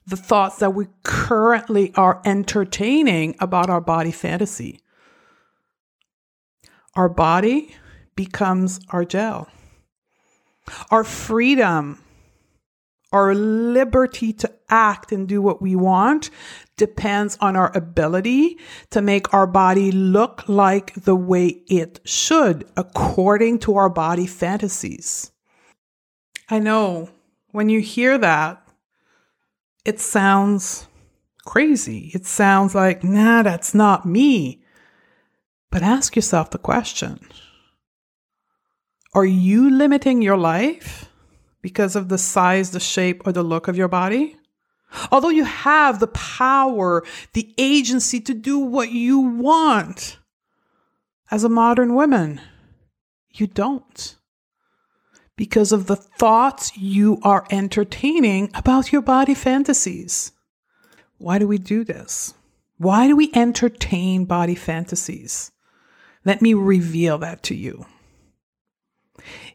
the 0.08 0.18
thoughts 0.18 0.58
that 0.58 0.74
we 0.74 0.88
currently 1.04 1.94
are 1.96 2.22
entertaining 2.26 3.36
about 3.40 3.70
our 3.70 3.82
body 3.82 4.12
fantasy. 4.12 4.82
Our 6.96 7.10
body 7.10 7.76
becomes 8.16 8.80
our 8.90 9.06
jail. 9.06 9.48
Our 10.90 11.04
freedom 11.04 12.02
our 13.12 13.34
liberty 13.34 14.34
to 14.34 14.52
act 14.70 15.12
and 15.12 15.28
do 15.28 15.42
what 15.42 15.62
we 15.62 15.76
want 15.76 16.30
depends 16.78 17.38
on 17.42 17.56
our 17.56 17.76
ability 17.76 18.58
to 18.92 19.02
make 19.02 19.34
our 19.34 19.48
body 19.48 19.92
look 19.92 20.48
like 20.48 20.94
the 20.94 21.16
way 21.16 21.48
it 21.68 22.00
should, 22.06 22.66
according 22.78 23.60
to 23.60 23.76
our 23.76 23.90
body 23.90 24.28
fantasies. 24.28 25.32
I 26.50 26.60
know 26.60 27.10
when 27.52 27.70
you 27.70 27.82
hear 27.82 28.18
that, 28.18 28.66
it 29.86 30.00
sounds 30.00 30.88
crazy. 31.46 32.12
It 32.14 32.26
sounds 32.26 32.76
like, 32.76 33.04
nah, 33.04 33.42
that's 33.42 33.74
not 33.74 34.06
me. 34.06 34.64
But 35.72 35.84
ask 35.84 36.16
yourself 36.16 36.52
the 36.52 36.58
question 36.58 37.20
Are 39.14 39.26
you 39.26 39.70
limiting 39.70 40.22
your 40.22 40.38
life? 40.38 41.09
Because 41.62 41.96
of 41.96 42.10
the 42.10 42.18
size, 42.18 42.72
the 42.72 42.80
shape, 42.80 43.26
or 43.26 43.32
the 43.32 43.44
look 43.44 43.68
of 43.68 43.78
your 43.78 43.88
body? 43.88 44.38
Although 45.12 45.30
you 45.30 45.44
have 45.44 46.00
the 46.00 46.08
power, 46.08 47.04
the 47.34 47.54
agency 47.58 48.20
to 48.22 48.34
do 48.34 48.58
what 48.58 48.92
you 48.92 49.20
want, 49.20 50.18
as 51.32 51.44
a 51.44 51.50
modern 51.50 51.94
woman, 51.94 52.42
you 53.32 53.48
don't. 53.48 54.16
Because 55.36 55.72
of 55.72 55.86
the 55.86 55.96
thoughts 55.96 56.76
you 56.76 57.20
are 57.24 57.46
entertaining 57.50 58.50
about 58.54 58.92
your 58.92 59.02
body 59.02 59.34
fantasies. 59.34 60.32
Why 61.18 61.38
do 61.38 61.48
we 61.48 61.58
do 61.58 61.84
this? 61.84 62.34
Why 62.78 63.08
do 63.08 63.16
we 63.16 63.32
entertain 63.34 64.26
body 64.26 64.56
fantasies? 64.56 65.52
Let 66.26 66.42
me 66.42 66.54
reveal 66.54 67.18
that 67.20 67.44
to 67.44 67.56
you. 67.56 67.86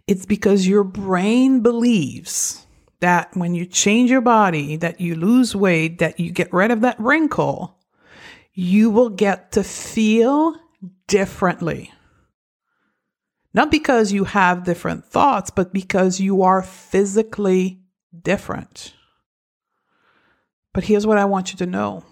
It's 0.07 0.27
because 0.27 0.67
your 0.67 0.85
brain 0.85 1.61
believes 1.61 2.67
that 3.01 3.35
when 3.37 3.55
you 3.55 3.67
change 3.67 4.11
your 4.11 4.21
body, 4.21 4.77
that 4.77 5.01
you 5.01 5.15
lose 5.15 5.57
weight, 5.57 5.99
that 5.99 6.21
you 6.21 6.31
get 6.31 6.53
rid 6.53 6.71
of 6.71 6.83
that 6.83 6.99
wrinkle, 7.01 7.79
you 8.53 8.91
will 8.91 9.11
get 9.11 9.53
to 9.53 9.65
feel 9.65 10.57
differently. 11.07 11.93
Not 13.53 13.71
because 13.71 14.13
you 14.13 14.25
have 14.25 14.65
different 14.65 15.05
thoughts, 15.07 15.51
but 15.51 15.73
because 15.73 16.21
you 16.21 16.43
are 16.43 16.63
physically 16.63 17.81
different. 18.23 18.95
But 20.73 20.85
here's 20.85 21.07
what 21.07 21.19
I 21.19 21.25
want 21.25 21.53
you 21.53 21.59
to 21.59 21.67
know 21.67 22.05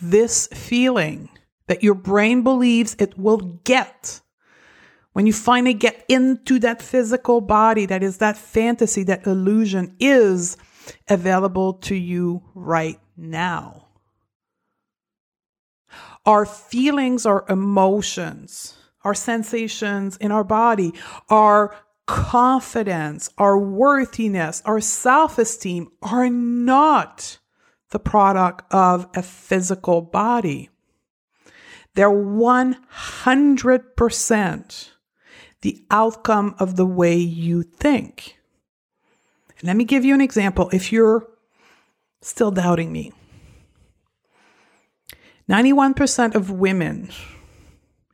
this 0.00 0.46
feeling 0.48 1.28
that 1.66 1.82
your 1.82 1.94
brain 1.94 2.42
believes 2.42 2.94
it 2.98 3.18
will 3.18 3.38
get 3.38 4.20
when 5.14 5.26
you 5.26 5.32
finally 5.32 5.74
get 5.74 6.04
into 6.08 6.58
that 6.58 6.82
physical 6.82 7.40
body, 7.40 7.86
that 7.86 8.02
is 8.02 8.18
that 8.18 8.36
fantasy, 8.36 9.04
that 9.04 9.26
illusion 9.26 9.96
is 9.98 10.56
available 11.08 11.74
to 11.74 11.94
you 11.94 12.42
right 12.54 13.00
now. 13.16 13.86
Our 16.26 16.44
feelings, 16.44 17.26
our 17.26 17.44
emotions, 17.48 18.76
our 19.04 19.14
sensations 19.14 20.16
in 20.16 20.32
our 20.32 20.44
body 20.44 20.94
our 21.28 21.76
confidence, 22.06 23.30
our 23.38 23.56
worthiness, 23.58 24.62
our 24.64 24.80
self 24.80 25.38
esteem 25.38 25.92
are 26.02 26.28
not 26.28 27.38
the 27.90 28.00
product 28.00 28.64
of 28.72 29.06
a 29.14 29.22
physical 29.22 30.02
body. 30.02 30.70
They're 31.94 32.10
100% 32.10 34.90
the 35.64 35.82
outcome 35.90 36.54
of 36.58 36.76
the 36.76 36.84
way 36.84 37.16
you 37.16 37.62
think. 37.62 38.36
let 39.62 39.76
me 39.76 39.84
give 39.84 40.04
you 40.04 40.12
an 40.12 40.20
example 40.20 40.68
if 40.74 40.92
you're 40.92 41.26
still 42.20 42.50
doubting 42.50 42.92
me. 42.92 43.12
91% 45.48 46.34
of 46.34 46.50
women 46.50 47.10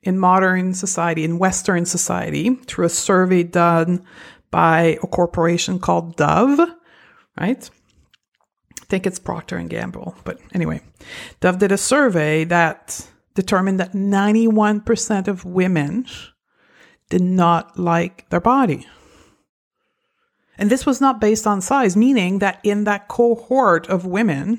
in 0.04 0.16
modern 0.16 0.74
society, 0.74 1.24
in 1.24 1.40
Western 1.40 1.84
society, 1.84 2.54
through 2.54 2.86
a 2.86 2.88
survey 2.88 3.42
done 3.42 4.04
by 4.52 4.96
a 5.02 5.08
corporation 5.08 5.80
called 5.80 6.16
Dove, 6.16 6.60
right? 7.36 7.70
I 8.80 8.84
think 8.84 9.08
it's 9.08 9.18
Procter 9.18 9.56
and 9.56 9.68
Gamble, 9.68 10.14
but 10.22 10.38
anyway, 10.54 10.82
Dove 11.40 11.58
did 11.58 11.72
a 11.72 11.78
survey 11.78 12.44
that 12.44 13.10
determined 13.34 13.80
that 13.80 13.92
91% 13.92 15.26
of 15.26 15.44
women 15.44 16.06
did 17.10 17.20
not 17.20 17.78
like 17.78 18.28
their 18.30 18.40
body. 18.40 18.86
And 20.56 20.70
this 20.70 20.86
was 20.86 21.00
not 21.00 21.20
based 21.20 21.46
on 21.46 21.60
size, 21.60 21.96
meaning 21.96 22.38
that 22.38 22.60
in 22.62 22.84
that 22.84 23.08
cohort 23.08 23.86
of 23.88 24.06
women, 24.06 24.58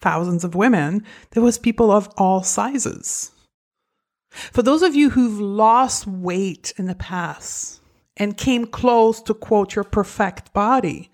thousands 0.00 0.44
of 0.44 0.54
women, 0.54 1.04
there 1.30 1.42
was 1.42 1.58
people 1.58 1.90
of 1.90 2.08
all 2.18 2.42
sizes. 2.42 3.30
For 4.30 4.62
those 4.62 4.82
of 4.82 4.94
you 4.94 5.10
who've 5.10 5.40
lost 5.40 6.06
weight 6.06 6.74
in 6.76 6.86
the 6.86 6.94
past 6.94 7.80
and 8.16 8.36
came 8.36 8.66
close 8.66 9.22
to 9.22 9.34
quote 9.34 9.74
your 9.74 9.84
perfect 9.84 10.52
body, 10.52 11.10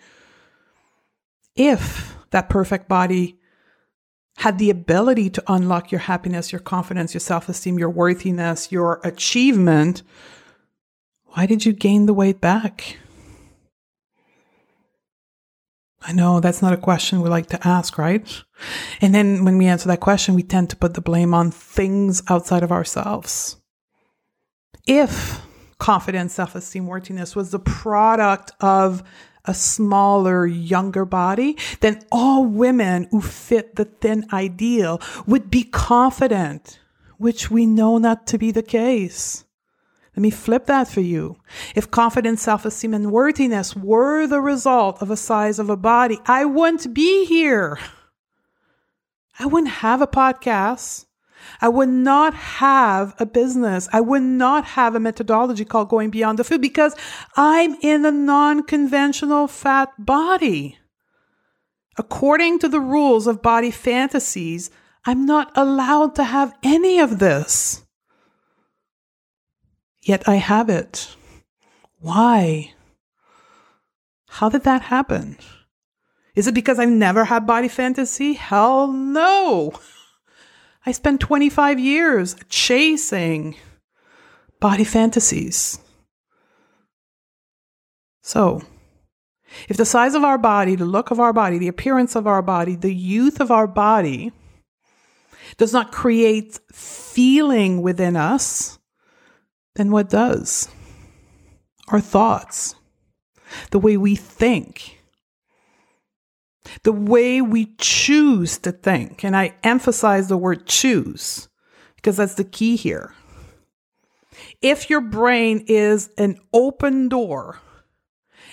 if 1.55 2.17
that 2.31 2.49
perfect 2.49 2.89
body 2.89 3.39
had 4.39 4.59
the 4.59 4.71
ability 4.71 5.31
to 5.31 5.43
unlock 5.47 5.93
your 5.93 6.01
happiness, 6.01 6.53
your 6.53 6.61
confidence, 6.61 7.13
your 7.13 7.21
self 7.21 7.49
esteem, 7.49 7.79
your 7.79 7.91
worthiness, 7.91 8.73
your 8.73 9.01
achievement, 9.05 10.03
why 11.35 11.47
did 11.47 11.65
you 11.65 11.73
gain 11.73 12.07
the 12.07 12.15
weight 12.15 12.41
back? 12.41 12.99
I 16.03 16.13
know 16.13 16.41
that's 16.41 16.61
not 16.61 16.73
a 16.73 16.79
question 16.79 17.21
we 17.21 17.29
like 17.29 17.47
to 17.49 17.67
ask, 17.67 17.97
right? 17.97 18.27
And 19.01 19.15
then 19.15 19.45
when 19.45 19.57
we 19.57 19.67
answer 19.67 19.89
that 19.89 20.01
question, 20.01 20.35
we 20.35 20.43
tend 20.43 20.69
to 20.71 20.77
put 20.77 20.95
the 20.95 21.01
blame 21.01 21.33
on 21.33 21.51
things 21.51 22.23
outside 22.29 22.63
of 22.63 22.73
ourselves. 22.73 23.57
If 24.87 25.41
confidence, 25.79 26.35
self 26.35 26.55
esteem, 26.55 26.87
worthiness 26.87 27.37
was 27.37 27.51
the 27.51 27.61
product 27.61 28.51
of 28.61 29.03
a 29.45 29.55
smaller, 29.55 30.47
younger 30.47 31.05
body, 31.05 31.57
then 31.81 32.01
all 32.13 32.45
women 32.45 33.09
who 33.11 33.21
fit 33.21 33.77
the 33.77 33.85
thin 33.85 34.27
ideal 34.33 35.01
would 35.27 35.51
be 35.51 35.65
confident, 35.65 36.79
which 37.19 37.51
we 37.51 37.65
know 37.65 37.99
not 37.99 38.27
to 38.29 38.39
be 38.39 38.51
the 38.51 38.63
case. 38.63 39.45
Let 40.15 40.23
me 40.23 40.31
flip 40.31 40.67
that 40.67 40.89
for 40.89 41.01
you. 41.01 41.37
If 41.75 41.91
confidence, 41.91 42.43
self 42.43 42.67
esteem, 42.67 42.93
and 42.93 43.11
worthiness 43.11 43.75
were 43.75 44.27
the 44.27 44.41
result 44.41 45.01
of 45.01 45.11
a 45.11 45.17
size 45.17 45.59
of 45.59 45.71
a 45.71 45.77
body, 45.77 46.19
I 46.27 46.45
wouldn't 46.45 46.93
be 46.93 47.25
here. 47.25 47.79
I 49.39 49.47
wouldn't 49.47 49.73
have 49.73 50.03
a 50.03 50.07
podcast. 50.07 51.07
I 51.61 51.69
would 51.69 51.89
not 51.89 52.35
have 52.35 53.15
a 53.19 53.27
business. 53.27 53.89
I 53.93 54.01
would 54.01 54.23
not 54.23 54.65
have 54.65 54.95
a 54.95 55.01
methodology 55.01 55.65
called 55.65 55.89
Going 55.89 56.11
Beyond 56.11 56.39
the 56.39 56.45
Food 56.45 56.61
because 56.61 56.95
I'm 57.37 57.75
in 57.81 58.05
a 58.05 58.13
non 58.13 58.63
conventional 58.65 59.49
fat 59.49 59.93
body. 59.99 60.79
According 61.99 62.59
to 62.61 62.69
the 62.69 62.81
rules 62.81 63.27
of 63.27 63.43
body 63.43 63.71
fantasies, 63.71 64.71
I'm 65.05 65.27
not 65.27 65.51
allowed 65.57 66.15
to 66.17 66.25
have 66.25 66.55
any 66.63 67.01
of 67.01 67.19
this. 67.19 67.82
Yet 70.03 70.29
I 70.29 70.37
have 70.37 70.69
it. 70.69 71.17
Why? 72.01 72.73
How 74.29 74.49
did 74.49 74.65
that 74.65 74.83
happen? 74.83 75.37
Is 76.35 76.47
it 76.47 76.55
because 76.55 76.79
I've 76.79 76.89
never 76.89 77.27
had 77.27 77.47
body 77.47 77.69
fantasy? 77.69 78.33
Hell 78.33 78.91
no. 78.91 79.73
I 80.85 80.93
spent 80.93 81.21
25 81.21 81.79
years 81.79 82.35
chasing 82.49 83.55
body 84.59 84.85
fantasies. 84.85 85.79
So, 88.23 88.63
if 89.69 89.77
the 89.77 89.85
size 89.85 90.15
of 90.15 90.25
our 90.25 90.39
body, 90.39 90.75
the 90.75 90.85
look 90.85 91.11
of 91.11 91.21
our 91.21 91.33
body, 91.33 91.59
the 91.59 91.69
appearance 91.69 92.17
of 92.17 92.27
our 92.27 92.43
body, 92.43 92.75
the 92.75 92.95
youth 92.95 93.41
of 93.41 93.51
our 93.51 93.67
body 93.67 94.33
does 95.59 95.73
not 95.73 95.93
create 95.93 96.59
feeling 96.73 97.83
within 97.83 98.17
us, 98.17 98.79
then 99.75 99.91
what 99.91 100.11
does? 100.11 100.69
Our 101.89 102.01
thoughts, 102.01 102.75
the 103.71 103.79
way 103.79 103.97
we 103.97 104.15
think, 104.15 105.01
the 106.85 106.93
way 106.93 107.41
we 107.41 107.75
choose 107.79 108.59
to 108.59 108.73
think. 108.73 109.25
And 109.25 109.37
I 109.37 109.55
emphasize 109.63 110.29
the 110.29 110.37
word 110.37 110.67
choose 110.67 111.49
because 111.97 112.17
that's 112.17 112.35
the 112.35 112.45
key 112.45 112.77
here. 112.77 113.15
If 114.61 114.89
your 114.89 115.01
brain 115.01 115.65
is 115.67 116.11
an 116.17 116.39
open 116.53 117.09
door 117.09 117.59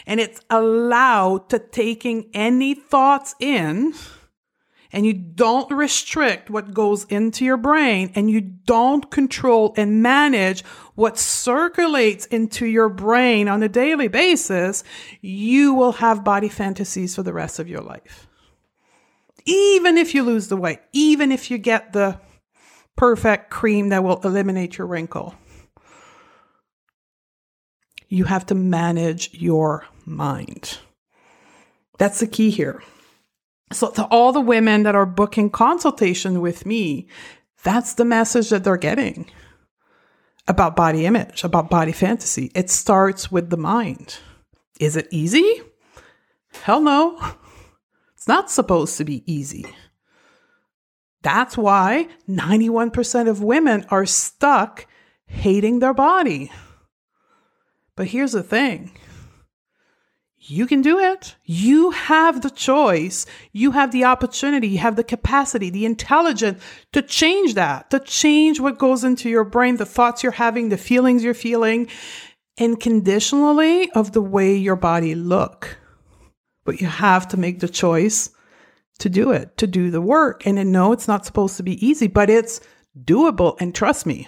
and 0.05 0.19
it's 0.19 0.41
allowed 0.49 1.49
to 1.49 1.59
taking 1.59 2.29
any 2.33 2.73
thoughts 2.73 3.35
in, 3.39 3.93
and 4.91 5.05
you 5.05 5.13
don't 5.13 5.71
restrict 5.71 6.49
what 6.49 6.73
goes 6.73 7.05
into 7.05 7.45
your 7.45 7.57
brain 7.57 8.11
and 8.15 8.29
you 8.29 8.41
don't 8.41 9.11
control 9.11 9.73
and 9.77 10.01
manage 10.01 10.63
what 10.95 11.17
circulates 11.17 12.25
into 12.27 12.65
your 12.65 12.89
brain 12.89 13.47
on 13.47 13.61
a 13.61 13.69
daily 13.69 14.07
basis, 14.07 14.83
you 15.21 15.73
will 15.73 15.93
have 15.93 16.23
body 16.23 16.49
fantasies 16.49 17.15
for 17.15 17.23
the 17.23 17.33
rest 17.33 17.59
of 17.59 17.69
your 17.69 17.81
life. 17.81 18.27
Even 19.45 19.97
if 19.97 20.13
you 20.13 20.23
lose 20.23 20.47
the 20.47 20.57
weight, 20.57 20.79
even 20.91 21.31
if 21.31 21.49
you 21.49 21.57
get 21.57 21.93
the 21.93 22.19
perfect 22.95 23.49
cream 23.49 23.89
that 23.89 24.03
will 24.03 24.19
eliminate 24.21 24.77
your 24.77 24.87
wrinkle, 24.87 25.35
you 28.09 28.25
have 28.25 28.45
to 28.47 28.55
manage 28.55 29.29
your 29.33 29.85
mind. 30.05 30.79
That's 31.99 32.19
the 32.19 32.27
key 32.27 32.49
here. 32.49 32.81
So, 33.71 33.91
to 33.91 34.05
all 34.05 34.31
the 34.31 34.41
women 34.41 34.83
that 34.83 34.95
are 34.95 35.05
booking 35.05 35.49
consultation 35.49 36.41
with 36.41 36.65
me, 36.65 37.07
that's 37.63 37.93
the 37.93 38.05
message 38.05 38.49
that 38.49 38.63
they're 38.63 38.77
getting 38.77 39.29
about 40.47 40.75
body 40.75 41.05
image, 41.05 41.43
about 41.43 41.69
body 41.69 41.91
fantasy. 41.91 42.51
It 42.55 42.69
starts 42.69 43.31
with 43.31 43.51
the 43.51 43.57
mind. 43.57 44.17
Is 44.79 44.95
it 44.95 45.07
easy? 45.11 45.61
Hell 46.63 46.81
no. 46.81 47.19
It's 48.15 48.27
not 48.27 48.51
supposed 48.51 48.97
to 48.97 49.05
be 49.05 49.23
easy. 49.31 49.65
That's 51.21 51.57
why 51.57 52.09
91% 52.27 53.29
of 53.29 53.41
women 53.41 53.85
are 53.89 54.05
stuck 54.05 54.87
hating 55.25 55.79
their 55.79 55.93
body. 55.93 56.51
But 57.95 58.07
here's 58.07 58.33
the 58.33 58.43
thing 58.43 58.91
you 60.49 60.65
can 60.65 60.81
do 60.81 60.97
it. 60.97 61.35
You 61.45 61.91
have 61.91 62.41
the 62.41 62.49
choice. 62.49 63.25
You 63.51 63.71
have 63.71 63.91
the 63.91 64.05
opportunity. 64.05 64.67
You 64.67 64.79
have 64.79 64.95
the 64.95 65.03
capacity, 65.03 65.69
the 65.69 65.85
intelligence 65.85 66.63
to 66.91 67.03
change 67.03 67.53
that, 67.53 67.91
to 67.91 67.99
change 67.99 68.59
what 68.59 68.79
goes 68.79 69.03
into 69.03 69.29
your 69.29 69.43
brain, 69.43 69.77
the 69.77 69.85
thoughts 69.85 70.23
you're 70.23 70.31
having, 70.31 70.69
the 70.69 70.77
feelings 70.77 71.23
you're 71.23 71.33
feeling, 71.35 71.87
and 72.57 72.79
conditionally 72.79 73.91
of 73.91 74.13
the 74.13 74.21
way 74.21 74.55
your 74.55 74.75
body 74.75 75.13
look. 75.13 75.77
But 76.65 76.81
you 76.81 76.87
have 76.87 77.27
to 77.29 77.37
make 77.37 77.59
the 77.59 77.69
choice 77.69 78.31
to 78.99 79.09
do 79.09 79.31
it, 79.31 79.55
to 79.57 79.67
do 79.67 79.91
the 79.91 80.01
work. 80.01 80.47
And 80.47 80.59
I 80.59 80.63
know 80.63 80.91
it's 80.91 81.07
not 81.07 81.25
supposed 81.25 81.57
to 81.57 81.63
be 81.63 81.85
easy, 81.85 82.07
but 82.07 82.29
it's 82.29 82.59
doable. 82.99 83.55
And 83.61 83.73
trust 83.75 84.05
me, 84.05 84.27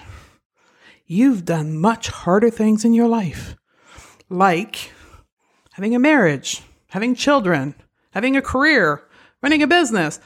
you've 1.05 1.45
done 1.45 1.77
much 1.77 2.09
harder 2.09 2.51
things 2.51 2.85
in 2.85 2.93
your 2.93 3.07
life. 3.07 3.55
Like 4.29 4.91
having 5.73 5.95
a 5.95 5.99
marriage, 5.99 6.61
having 6.89 7.15
children, 7.15 7.75
having 8.11 8.35
a 8.35 8.41
career, 8.41 9.03
running 9.41 9.63
a 9.63 9.67
business, 9.67 10.19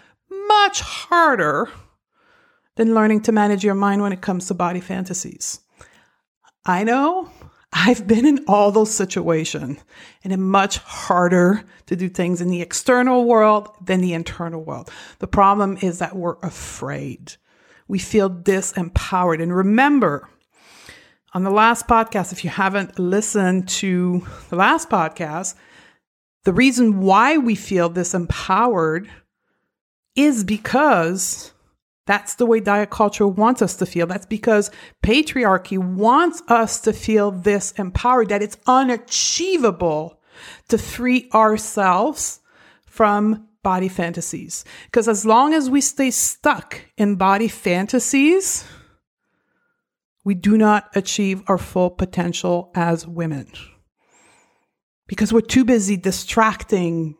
much 0.48 0.82
harder 0.82 1.70
than 2.76 2.94
learning 2.94 3.22
to 3.22 3.32
manage 3.32 3.64
your 3.64 3.76
mind 3.76 4.02
when 4.02 4.12
it 4.12 4.22
comes 4.22 4.48
to 4.48 4.54
body 4.54 4.82
fantasies. 4.82 5.60
I 6.66 6.84
know 6.84 7.30
I've 7.72 8.08
been 8.08 8.26
in 8.26 8.44
all 8.48 8.72
those 8.72 8.92
situations 8.92 9.84
and 10.24 10.34
it's 10.34 10.40
much 10.40 10.78
harder 10.78 11.64
to 11.88 11.96
do 11.96 12.10
things 12.10 12.42
in 12.42 12.50
the 12.50 12.62
external 12.62 13.26
world 13.26 13.70
than 13.84 14.02
the 14.02 14.14
internal 14.14 14.64
world. 14.64 14.90
The 15.20 15.28
problem 15.28 15.78
is 15.82 16.00
that 16.00 16.16
we're 16.16 16.38
afraid. 16.42 17.34
We 17.88 18.00
feel 18.00 18.30
disempowered. 18.30 19.42
And 19.42 19.56
remember, 19.56 20.28
on 21.36 21.44
the 21.44 21.52
last 21.52 21.86
podcast, 21.86 22.32
if 22.32 22.46
you 22.46 22.50
haven't 22.50 22.98
listened 22.98 23.68
to 23.68 24.26
the 24.50 24.56
last 24.56 24.90
podcast, 24.90 25.54
the 26.46 26.54
reason 26.54 27.02
why 27.02 27.38
we 27.38 27.56
feel 27.56 27.90
this 27.90 28.14
empowered 28.14 29.10
is 30.16 30.46
because 30.46 31.52
that's 32.08 32.36
the 32.36 32.46
way 32.46 32.62
diet 32.62 32.90
culture 32.90 33.28
wants 33.28 33.62
us 33.62 33.76
to 33.76 33.86
feel. 33.86 34.08
That's 34.08 34.26
because 34.26 34.72
patriarchy 35.04 35.78
wants 35.78 36.42
us 36.48 36.80
to 36.82 36.94
feel 36.94 37.32
this 37.32 37.74
empowered, 37.74 38.30
that 38.30 38.42
it's 38.42 38.58
unachievable 38.66 40.22
to 40.70 40.78
free 40.78 41.30
ourselves 41.34 42.40
from 42.86 43.50
body 43.62 43.90
fantasies. 43.90 44.64
Because 44.86 45.10
as 45.10 45.26
long 45.26 45.54
as 45.54 45.70
we 45.70 45.82
stay 45.82 46.12
stuck 46.12 46.80
in 46.96 47.18
body 47.18 47.50
fantasies, 47.50 48.64
we 50.26 50.34
do 50.34 50.58
not 50.58 50.90
achieve 50.96 51.44
our 51.48 51.60
full 51.60 51.92
potential 51.92 52.72
as 52.76 53.08
women. 53.08 53.48
Because 55.08 55.32
we're 55.32 55.42
too 55.42 55.64
busy 55.64 55.96
distracting, 55.96 57.16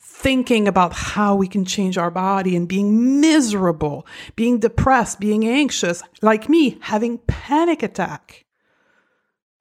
thinking 0.00 0.66
about 0.66 0.94
how 0.94 1.36
we 1.36 1.46
can 1.46 1.66
change 1.66 1.98
our 1.98 2.10
body 2.10 2.56
and 2.56 2.66
being 2.66 3.20
miserable, 3.20 4.06
being 4.36 4.58
depressed, 4.58 5.20
being 5.20 5.46
anxious, 5.46 6.02
like 6.22 6.48
me, 6.48 6.78
having 6.80 7.18
panic 7.18 7.82
attack. 7.82 8.46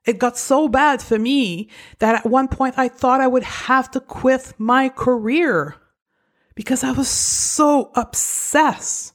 It 0.05 0.17
got 0.17 0.37
so 0.37 0.69
bad 0.69 1.01
for 1.01 1.19
me 1.19 1.69
that 1.99 2.15
at 2.15 2.25
one 2.25 2.47
point 2.47 2.75
I 2.77 2.87
thought 2.87 3.19
I 3.19 3.27
would 3.27 3.43
have 3.43 3.91
to 3.91 3.99
quit 3.99 4.53
my 4.57 4.87
career 4.87 5.75
because 6.55 6.85
I 6.85 6.93
was 6.93 7.09
so 7.09 7.91
obsessed 7.93 9.13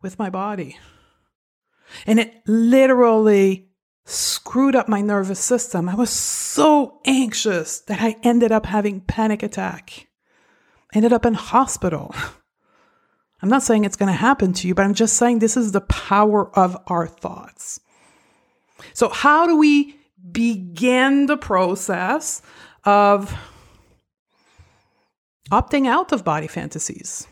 with 0.00 0.18
my 0.18 0.30
body. 0.30 0.78
And 2.06 2.18
it 2.18 2.42
literally 2.46 3.68
screwed 4.04 4.74
up 4.74 4.88
my 4.88 5.00
nervous 5.00 5.40
system. 5.40 5.88
I 5.88 5.94
was 5.94 6.10
so 6.10 7.00
anxious 7.04 7.80
that 7.82 8.00
I 8.00 8.16
ended 8.22 8.52
up 8.52 8.66
having 8.66 9.00
panic 9.00 9.42
attack. 9.42 10.08
Ended 10.94 11.12
up 11.12 11.26
in 11.26 11.34
hospital. 11.34 12.14
I'm 13.42 13.48
not 13.48 13.62
saying 13.62 13.84
it's 13.84 13.96
going 13.96 14.10
to 14.10 14.18
happen 14.18 14.52
to 14.54 14.66
you, 14.68 14.74
but 14.74 14.84
I'm 14.84 14.94
just 14.94 15.16
saying 15.16 15.38
this 15.38 15.56
is 15.56 15.72
the 15.72 15.82
power 15.82 16.50
of 16.58 16.76
our 16.86 17.06
thoughts. 17.06 17.80
So, 18.94 19.08
how 19.10 19.46
do 19.46 19.56
we 19.56 19.96
begin 20.32 21.26
the 21.26 21.36
process 21.36 22.42
of 22.84 23.38
opting 25.50 25.86
out 25.86 26.12
of 26.12 26.24
body 26.24 26.46
fantasies. 26.46 27.26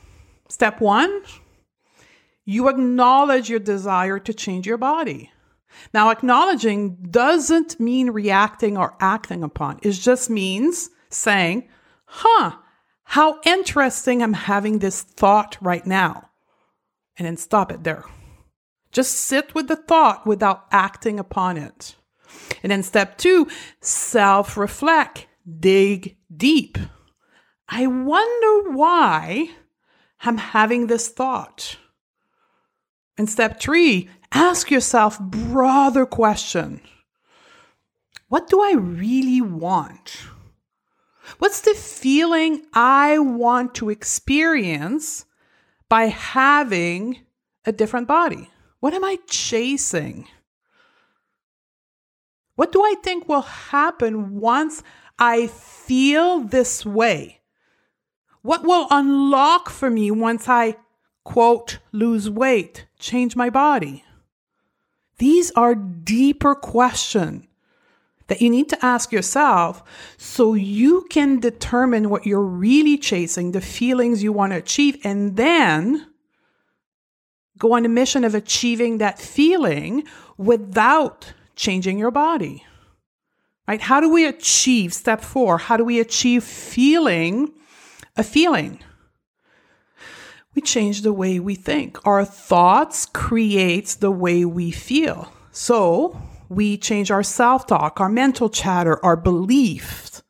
Step 0.49 0.81
one, 0.81 1.23
you 2.47 2.69
acknowledge 2.69 3.51
your 3.51 3.59
desire 3.59 4.19
to 4.21 4.33
change 4.33 4.67
your 4.67 4.79
body. 4.79 5.31
Now, 5.93 6.11
acknowledging 6.11 6.97
doesn't 7.11 7.79
mean 7.79 8.11
reacting 8.11 8.79
or 8.79 8.97
acting 9.01 9.43
upon, 9.43 9.81
it 9.83 9.93
just 9.93 10.31
means 10.31 10.89
saying, 11.11 11.69
huh, 12.07 12.53
how 13.05 13.41
interesting 13.45 14.23
I'm 14.23 14.33
having 14.33 14.79
this 14.79 15.03
thought 15.03 15.59
right 15.61 15.87
now. 15.87 16.31
And 17.19 17.27
then 17.27 17.37
stop 17.37 17.71
it 17.71 17.85
there. 17.85 18.05
Just 18.93 19.15
sit 19.15 19.55
with 19.55 19.69
the 19.69 19.77
thought 19.77 20.27
without 20.27 20.67
acting 20.71 21.19
upon 21.19 21.57
it. 21.57 21.97
And 22.63 22.71
then 22.71 22.83
step 22.83 23.19
two, 23.19 23.49
self 23.81 24.57
reflect, 24.57 25.27
dig 25.61 26.17
deep. 26.35 26.79
I 27.69 27.87
wonder 27.87 28.71
why 28.71 29.51
I'm 30.21 30.39
having 30.39 30.87
this 30.87 31.09
thought. 31.09 31.77
And 33.19 33.29
step 33.31 33.61
three, 33.61 34.09
ask 34.33 34.71
yourself 34.71 35.19
broader 35.21 36.07
question. 36.07 36.81
What 38.29 38.49
do 38.49 38.61
I 38.61 38.73
really 38.73 39.41
want? 39.41 40.19
What's 41.39 41.61
the 41.61 41.75
feeling 41.75 42.65
I 42.73 43.19
want 43.19 43.75
to 43.77 43.91
experience 43.91 45.25
by 45.89 46.05
having 46.07 47.21
a 47.65 47.73
different 47.73 48.09
body? 48.09 48.51
What 48.81 48.95
am 48.95 49.05
I 49.05 49.19
chasing? 49.27 50.29
What 52.55 52.73
do 52.73 52.83
I 52.83 52.95
think 53.03 53.29
will 53.29 53.43
happen 53.43 54.41
once 54.41 54.83
I 55.19 55.47
feel 55.49 56.41
this 56.41 56.85
way? 56.87 57.41
What 58.43 58.65
will 58.65 58.87
unlock 58.91 59.69
for 59.69 59.91
me 59.91 60.11
once 60.11 60.49
I, 60.49 60.77
quote, 61.27 61.81
lose 61.91 62.31
weight, 62.31 62.87
change 62.99 63.35
my 63.37 63.51
body? 63.51 64.05
These 65.19 65.51
are 65.51 65.75
deeper 65.75 66.55
questions 66.55 67.45
that 68.29 68.41
you 68.41 68.49
need 68.49 68.69
to 68.69 68.85
ask 68.85 69.13
yourself 69.13 69.83
so 70.17 70.55
you 70.55 71.07
can 71.11 71.41
determine 71.41 72.11
what 72.11 72.27
you're 72.27 72.41
really 72.41 72.97
chasing, 72.97 73.53
the 73.53 73.61
feelings 73.61 74.23
you 74.23 74.33
want 74.33 74.53
to 74.53 74.59
achieve, 74.59 74.99
and 75.05 75.37
then 75.37 76.07
go 77.59 77.73
on 77.73 77.85
a 77.85 77.89
mission 77.89 78.25
of 78.25 78.35
achieving 78.35 78.99
that 78.99 79.19
feeling 79.19 80.05
without 80.39 81.33
changing 81.57 81.99
your 81.99 82.11
body. 82.11 82.65
Right? 83.67 83.81
How 83.81 84.01
do 84.01 84.09
we 84.09 84.27
achieve 84.27 84.95
step 84.95 85.23
4? 85.23 85.59
How 85.59 85.77
do 85.77 85.85
we 85.85 85.99
achieve 86.01 86.45
feeling 86.45 87.53
a 88.17 88.23
feeling. 88.23 88.81
We 90.57 90.63
change 90.63 91.03
the 91.03 91.13
way 91.13 91.39
we 91.39 91.55
think. 91.55 92.05
Our 92.07 92.25
thoughts 92.25 93.07
creates 93.07 93.95
the 93.95 94.11
way 94.11 94.45
we 94.45 94.71
feel. 94.71 95.31
So 95.53 96.21
we 96.49 96.79
change 96.79 97.11
our 97.11 97.23
self-talk, 97.23 98.01
our 98.01 98.09
mental 98.09 98.49
chatter, 98.49 99.05
our 99.05 99.17
beliefs. 99.17 100.23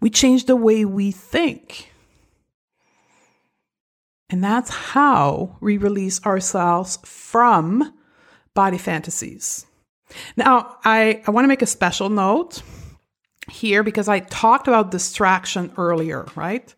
We 0.00 0.10
change 0.10 0.46
the 0.46 0.56
way 0.56 0.84
we 0.84 1.12
think. 1.12 1.92
And 4.28 4.42
that's 4.42 4.70
how 4.70 5.56
we 5.60 5.76
release 5.76 6.20
ourselves 6.26 6.98
from 7.04 7.94
body 8.54 8.78
fantasies. 8.78 9.66
Now, 10.36 10.78
I, 10.84 11.22
I 11.26 11.30
want 11.30 11.44
to 11.44 11.48
make 11.48 11.62
a 11.62 11.66
special 11.66 12.08
note 12.08 12.60
here 13.48 13.84
because 13.84 14.08
I 14.08 14.18
talked 14.18 14.66
about 14.66 14.90
distraction 14.90 15.72
earlier, 15.76 16.26
right? 16.34 16.74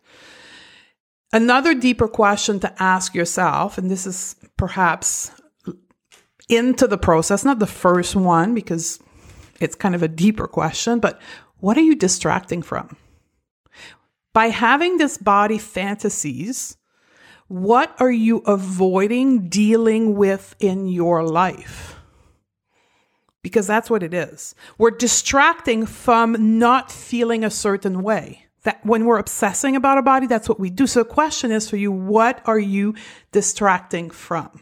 Another 1.33 1.73
deeper 1.73 2.07
question 2.07 2.59
to 2.61 2.81
ask 2.81 3.13
yourself, 3.13 3.77
and 3.77 3.91
this 3.91 4.07
is 4.07 4.35
perhaps 4.57 5.31
into 6.47 6.87
the 6.87 6.97
process, 6.97 7.43
not 7.43 7.59
the 7.59 7.67
first 7.67 8.15
one 8.15 8.53
because 8.53 8.99
it's 9.59 9.75
kind 9.75 9.93
of 9.93 10.03
a 10.03 10.07
deeper 10.07 10.47
question, 10.47 10.99
but 10.99 11.19
what 11.59 11.77
are 11.77 11.81
you 11.81 11.95
distracting 11.95 12.61
from? 12.61 12.95
By 14.33 14.47
having 14.47 14.97
this 14.97 15.17
body 15.17 15.57
fantasies, 15.57 16.77
what 17.47 17.95
are 17.99 18.11
you 18.11 18.37
avoiding 18.39 19.49
dealing 19.49 20.15
with 20.15 20.55
in 20.59 20.87
your 20.87 21.23
life? 21.23 21.95
Because 23.41 23.67
that's 23.67 23.89
what 23.89 24.03
it 24.03 24.13
is. 24.13 24.55
We're 24.77 24.91
distracting 24.91 25.85
from 25.85 26.59
not 26.59 26.91
feeling 26.91 27.43
a 27.43 27.49
certain 27.49 28.03
way 28.03 28.46
that 28.67 28.85
when 28.85 29.05
we're 29.05 29.17
obsessing 29.17 29.77
about 29.77 29.97
a 29.97 30.01
body, 30.01 30.27
that's 30.27 30.49
what 30.49 30.59
we 30.59 30.69
do. 30.69 30.85
So 30.85 30.99
the 31.03 31.09
question 31.09 31.53
is 31.53 31.69
for 31.69 31.77
you, 31.77 31.89
what 31.89 32.41
are 32.43 32.59
you 32.59 32.95
distracting 33.31 34.09
from? 34.09 34.61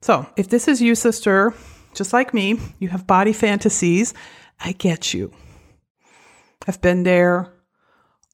So 0.00 0.26
if 0.34 0.48
this 0.48 0.66
is 0.66 0.80
you, 0.80 0.94
sister, 0.94 1.52
just 1.92 2.14
like 2.14 2.32
me, 2.32 2.58
you 2.78 2.88
have 2.88 3.06
body 3.06 3.34
fantasies, 3.34 4.14
I 4.58 4.72
get 4.72 5.12
you. 5.12 5.30
I've 6.66 6.80
been 6.80 7.02
there. 7.02 7.52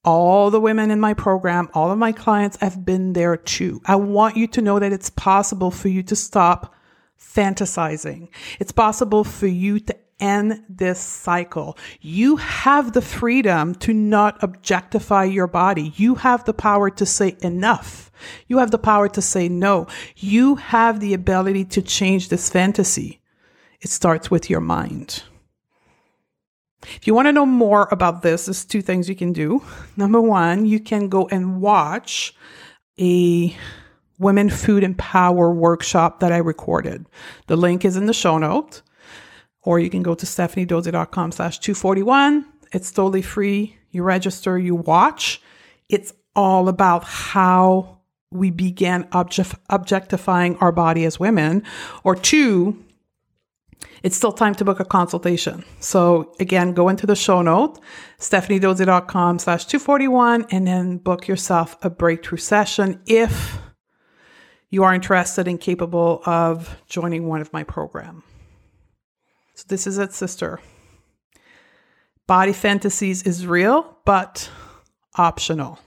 All 0.04 0.52
the 0.52 0.60
women 0.60 0.92
in 0.92 1.00
my 1.00 1.12
program, 1.12 1.68
all 1.74 1.90
of 1.90 1.98
my 1.98 2.12
clients 2.12 2.56
have 2.58 2.84
been 2.84 3.14
there 3.14 3.36
too. 3.36 3.82
I 3.84 3.96
want 3.96 4.36
you 4.36 4.46
to 4.46 4.62
know 4.62 4.78
that 4.78 4.92
it's 4.92 5.10
possible 5.10 5.72
for 5.72 5.88
you 5.88 6.04
to 6.04 6.14
stop 6.14 6.72
fantasizing. 7.20 8.28
It's 8.60 8.70
possible 8.70 9.24
for 9.24 9.48
you 9.48 9.80
to 9.80 9.96
end 10.20 10.64
this 10.68 11.00
cycle. 11.00 11.76
You 12.00 12.36
have 12.36 12.92
the 12.92 13.02
freedom 13.02 13.74
to 13.76 13.92
not 13.92 14.42
objectify 14.42 15.24
your 15.24 15.46
body. 15.46 15.92
You 15.96 16.16
have 16.16 16.44
the 16.44 16.54
power 16.54 16.90
to 16.90 17.06
say 17.06 17.36
enough. 17.40 18.10
You 18.46 18.58
have 18.58 18.70
the 18.70 18.78
power 18.78 19.08
to 19.08 19.22
say 19.22 19.48
no. 19.48 19.86
You 20.16 20.56
have 20.56 21.00
the 21.00 21.14
ability 21.14 21.64
to 21.66 21.82
change 21.82 22.28
this 22.28 22.50
fantasy. 22.50 23.20
It 23.80 23.90
starts 23.90 24.30
with 24.30 24.50
your 24.50 24.60
mind. 24.60 25.22
If 26.82 27.06
you 27.06 27.14
want 27.14 27.26
to 27.26 27.32
know 27.32 27.46
more 27.46 27.88
about 27.90 28.22
this, 28.22 28.46
there's 28.46 28.64
two 28.64 28.82
things 28.82 29.08
you 29.08 29.16
can 29.16 29.32
do. 29.32 29.62
Number 29.96 30.20
one, 30.20 30.66
you 30.66 30.80
can 30.80 31.08
go 31.08 31.28
and 31.28 31.60
watch 31.60 32.34
a 33.00 33.56
Women 34.18 34.50
Food 34.50 34.82
and 34.82 34.98
Power 34.98 35.52
workshop 35.52 36.20
that 36.20 36.32
I 36.32 36.38
recorded. 36.38 37.06
The 37.46 37.56
link 37.56 37.84
is 37.84 37.96
in 37.96 38.06
the 38.06 38.12
show 38.12 38.38
notes 38.38 38.82
or 39.68 39.78
you 39.78 39.90
can 39.90 40.02
go 40.02 40.14
to 40.14 40.24
stephaniedodier.com 40.24 41.30
slash 41.30 41.58
241. 41.58 42.42
It's 42.72 42.90
totally 42.90 43.20
free. 43.20 43.76
You 43.90 44.02
register, 44.02 44.58
you 44.58 44.74
watch. 44.74 45.42
It's 45.90 46.14
all 46.34 46.70
about 46.70 47.04
how 47.04 47.98
we 48.30 48.50
began 48.50 49.06
object- 49.12 49.56
objectifying 49.68 50.56
our 50.56 50.72
body 50.72 51.04
as 51.04 51.20
women. 51.20 51.64
Or 52.02 52.14
two, 52.14 52.82
it's 54.02 54.16
still 54.16 54.32
time 54.32 54.54
to 54.54 54.64
book 54.64 54.80
a 54.80 54.86
consultation. 54.86 55.62
So 55.80 56.32
again, 56.40 56.72
go 56.72 56.88
into 56.88 57.06
the 57.06 57.14
show 57.14 57.42
note, 57.42 57.78
stephaniedodier.com 58.18 59.38
slash 59.38 59.66
241, 59.66 60.46
and 60.50 60.66
then 60.66 60.96
book 60.96 61.28
yourself 61.28 61.76
a 61.82 61.90
breakthrough 61.90 62.38
session 62.38 63.02
if 63.04 63.58
you 64.70 64.82
are 64.84 64.94
interested 64.94 65.46
and 65.46 65.60
capable 65.60 66.22
of 66.24 66.80
joining 66.86 67.28
one 67.28 67.42
of 67.42 67.52
my 67.52 67.64
program. 67.64 68.22
So 69.58 69.64
this 69.66 69.88
is 69.88 69.98
it, 69.98 70.12
sister. 70.12 70.60
Body 72.28 72.52
fantasies 72.52 73.24
is 73.24 73.44
real, 73.44 73.98
but 74.04 74.48
optional. 75.16 75.80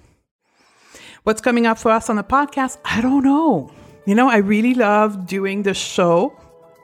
What's 1.23 1.39
coming 1.39 1.65
up 1.65 1.77
for 1.77 1.89
us 1.89 2.09
on 2.09 2.17
the 2.17 2.23
podcast? 2.23 2.79
I 2.83 2.99
don't 2.99 3.23
know. 3.23 3.71
You 4.05 4.13
know, 4.13 4.29
I 4.29 4.39
really 4.39 4.73
love 4.73 5.25
doing 5.25 5.63
the 5.63 5.73
show 5.73 6.37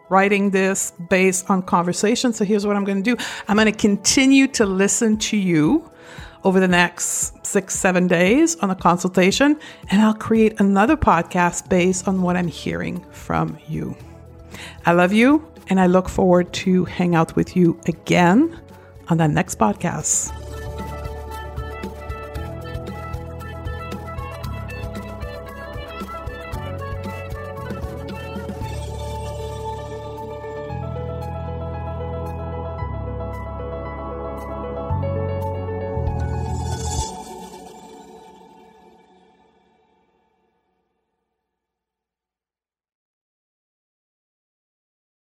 writing 0.08 0.52
this 0.52 0.94
based 1.10 1.50
on 1.50 1.62
conversation. 1.62 2.32
So 2.32 2.46
here's 2.46 2.66
what 2.66 2.78
I'm 2.78 2.86
going 2.86 3.04
to 3.04 3.16
do 3.16 3.22
I'm 3.50 3.58
going 3.58 3.70
to 3.70 3.78
continue 3.78 4.48
to 4.54 4.66
listen 4.66 5.18
to 5.18 5.36
you 5.36 5.92
over 6.46 6.62
the 6.62 6.70
next 6.70 7.46
six, 7.46 7.78
seven 7.78 8.08
days 8.08 8.56
on 8.60 8.70
the 8.70 8.76
consultation, 8.76 9.60
and 9.92 10.02
I'll 10.02 10.14
create 10.14 10.62
another 10.62 10.96
podcast 10.96 11.68
based 11.68 12.08
on 12.08 12.22
what 12.22 12.38
I'm 12.38 12.48
hearing 12.48 13.04
from 13.12 13.58
you. 13.68 13.98
I 14.86 14.94
love 14.94 15.12
you, 15.12 15.52
and 15.70 15.80
I 15.80 15.88
look 15.88 16.10
forward 16.10 16.52
to 16.54 16.86
hang 16.86 17.16
out 17.16 17.36
with 17.36 17.56
you 17.56 17.80
again 17.88 18.60
on 19.10 19.18
the 19.18 19.28
next 19.28 19.60
podcast. 19.60 20.47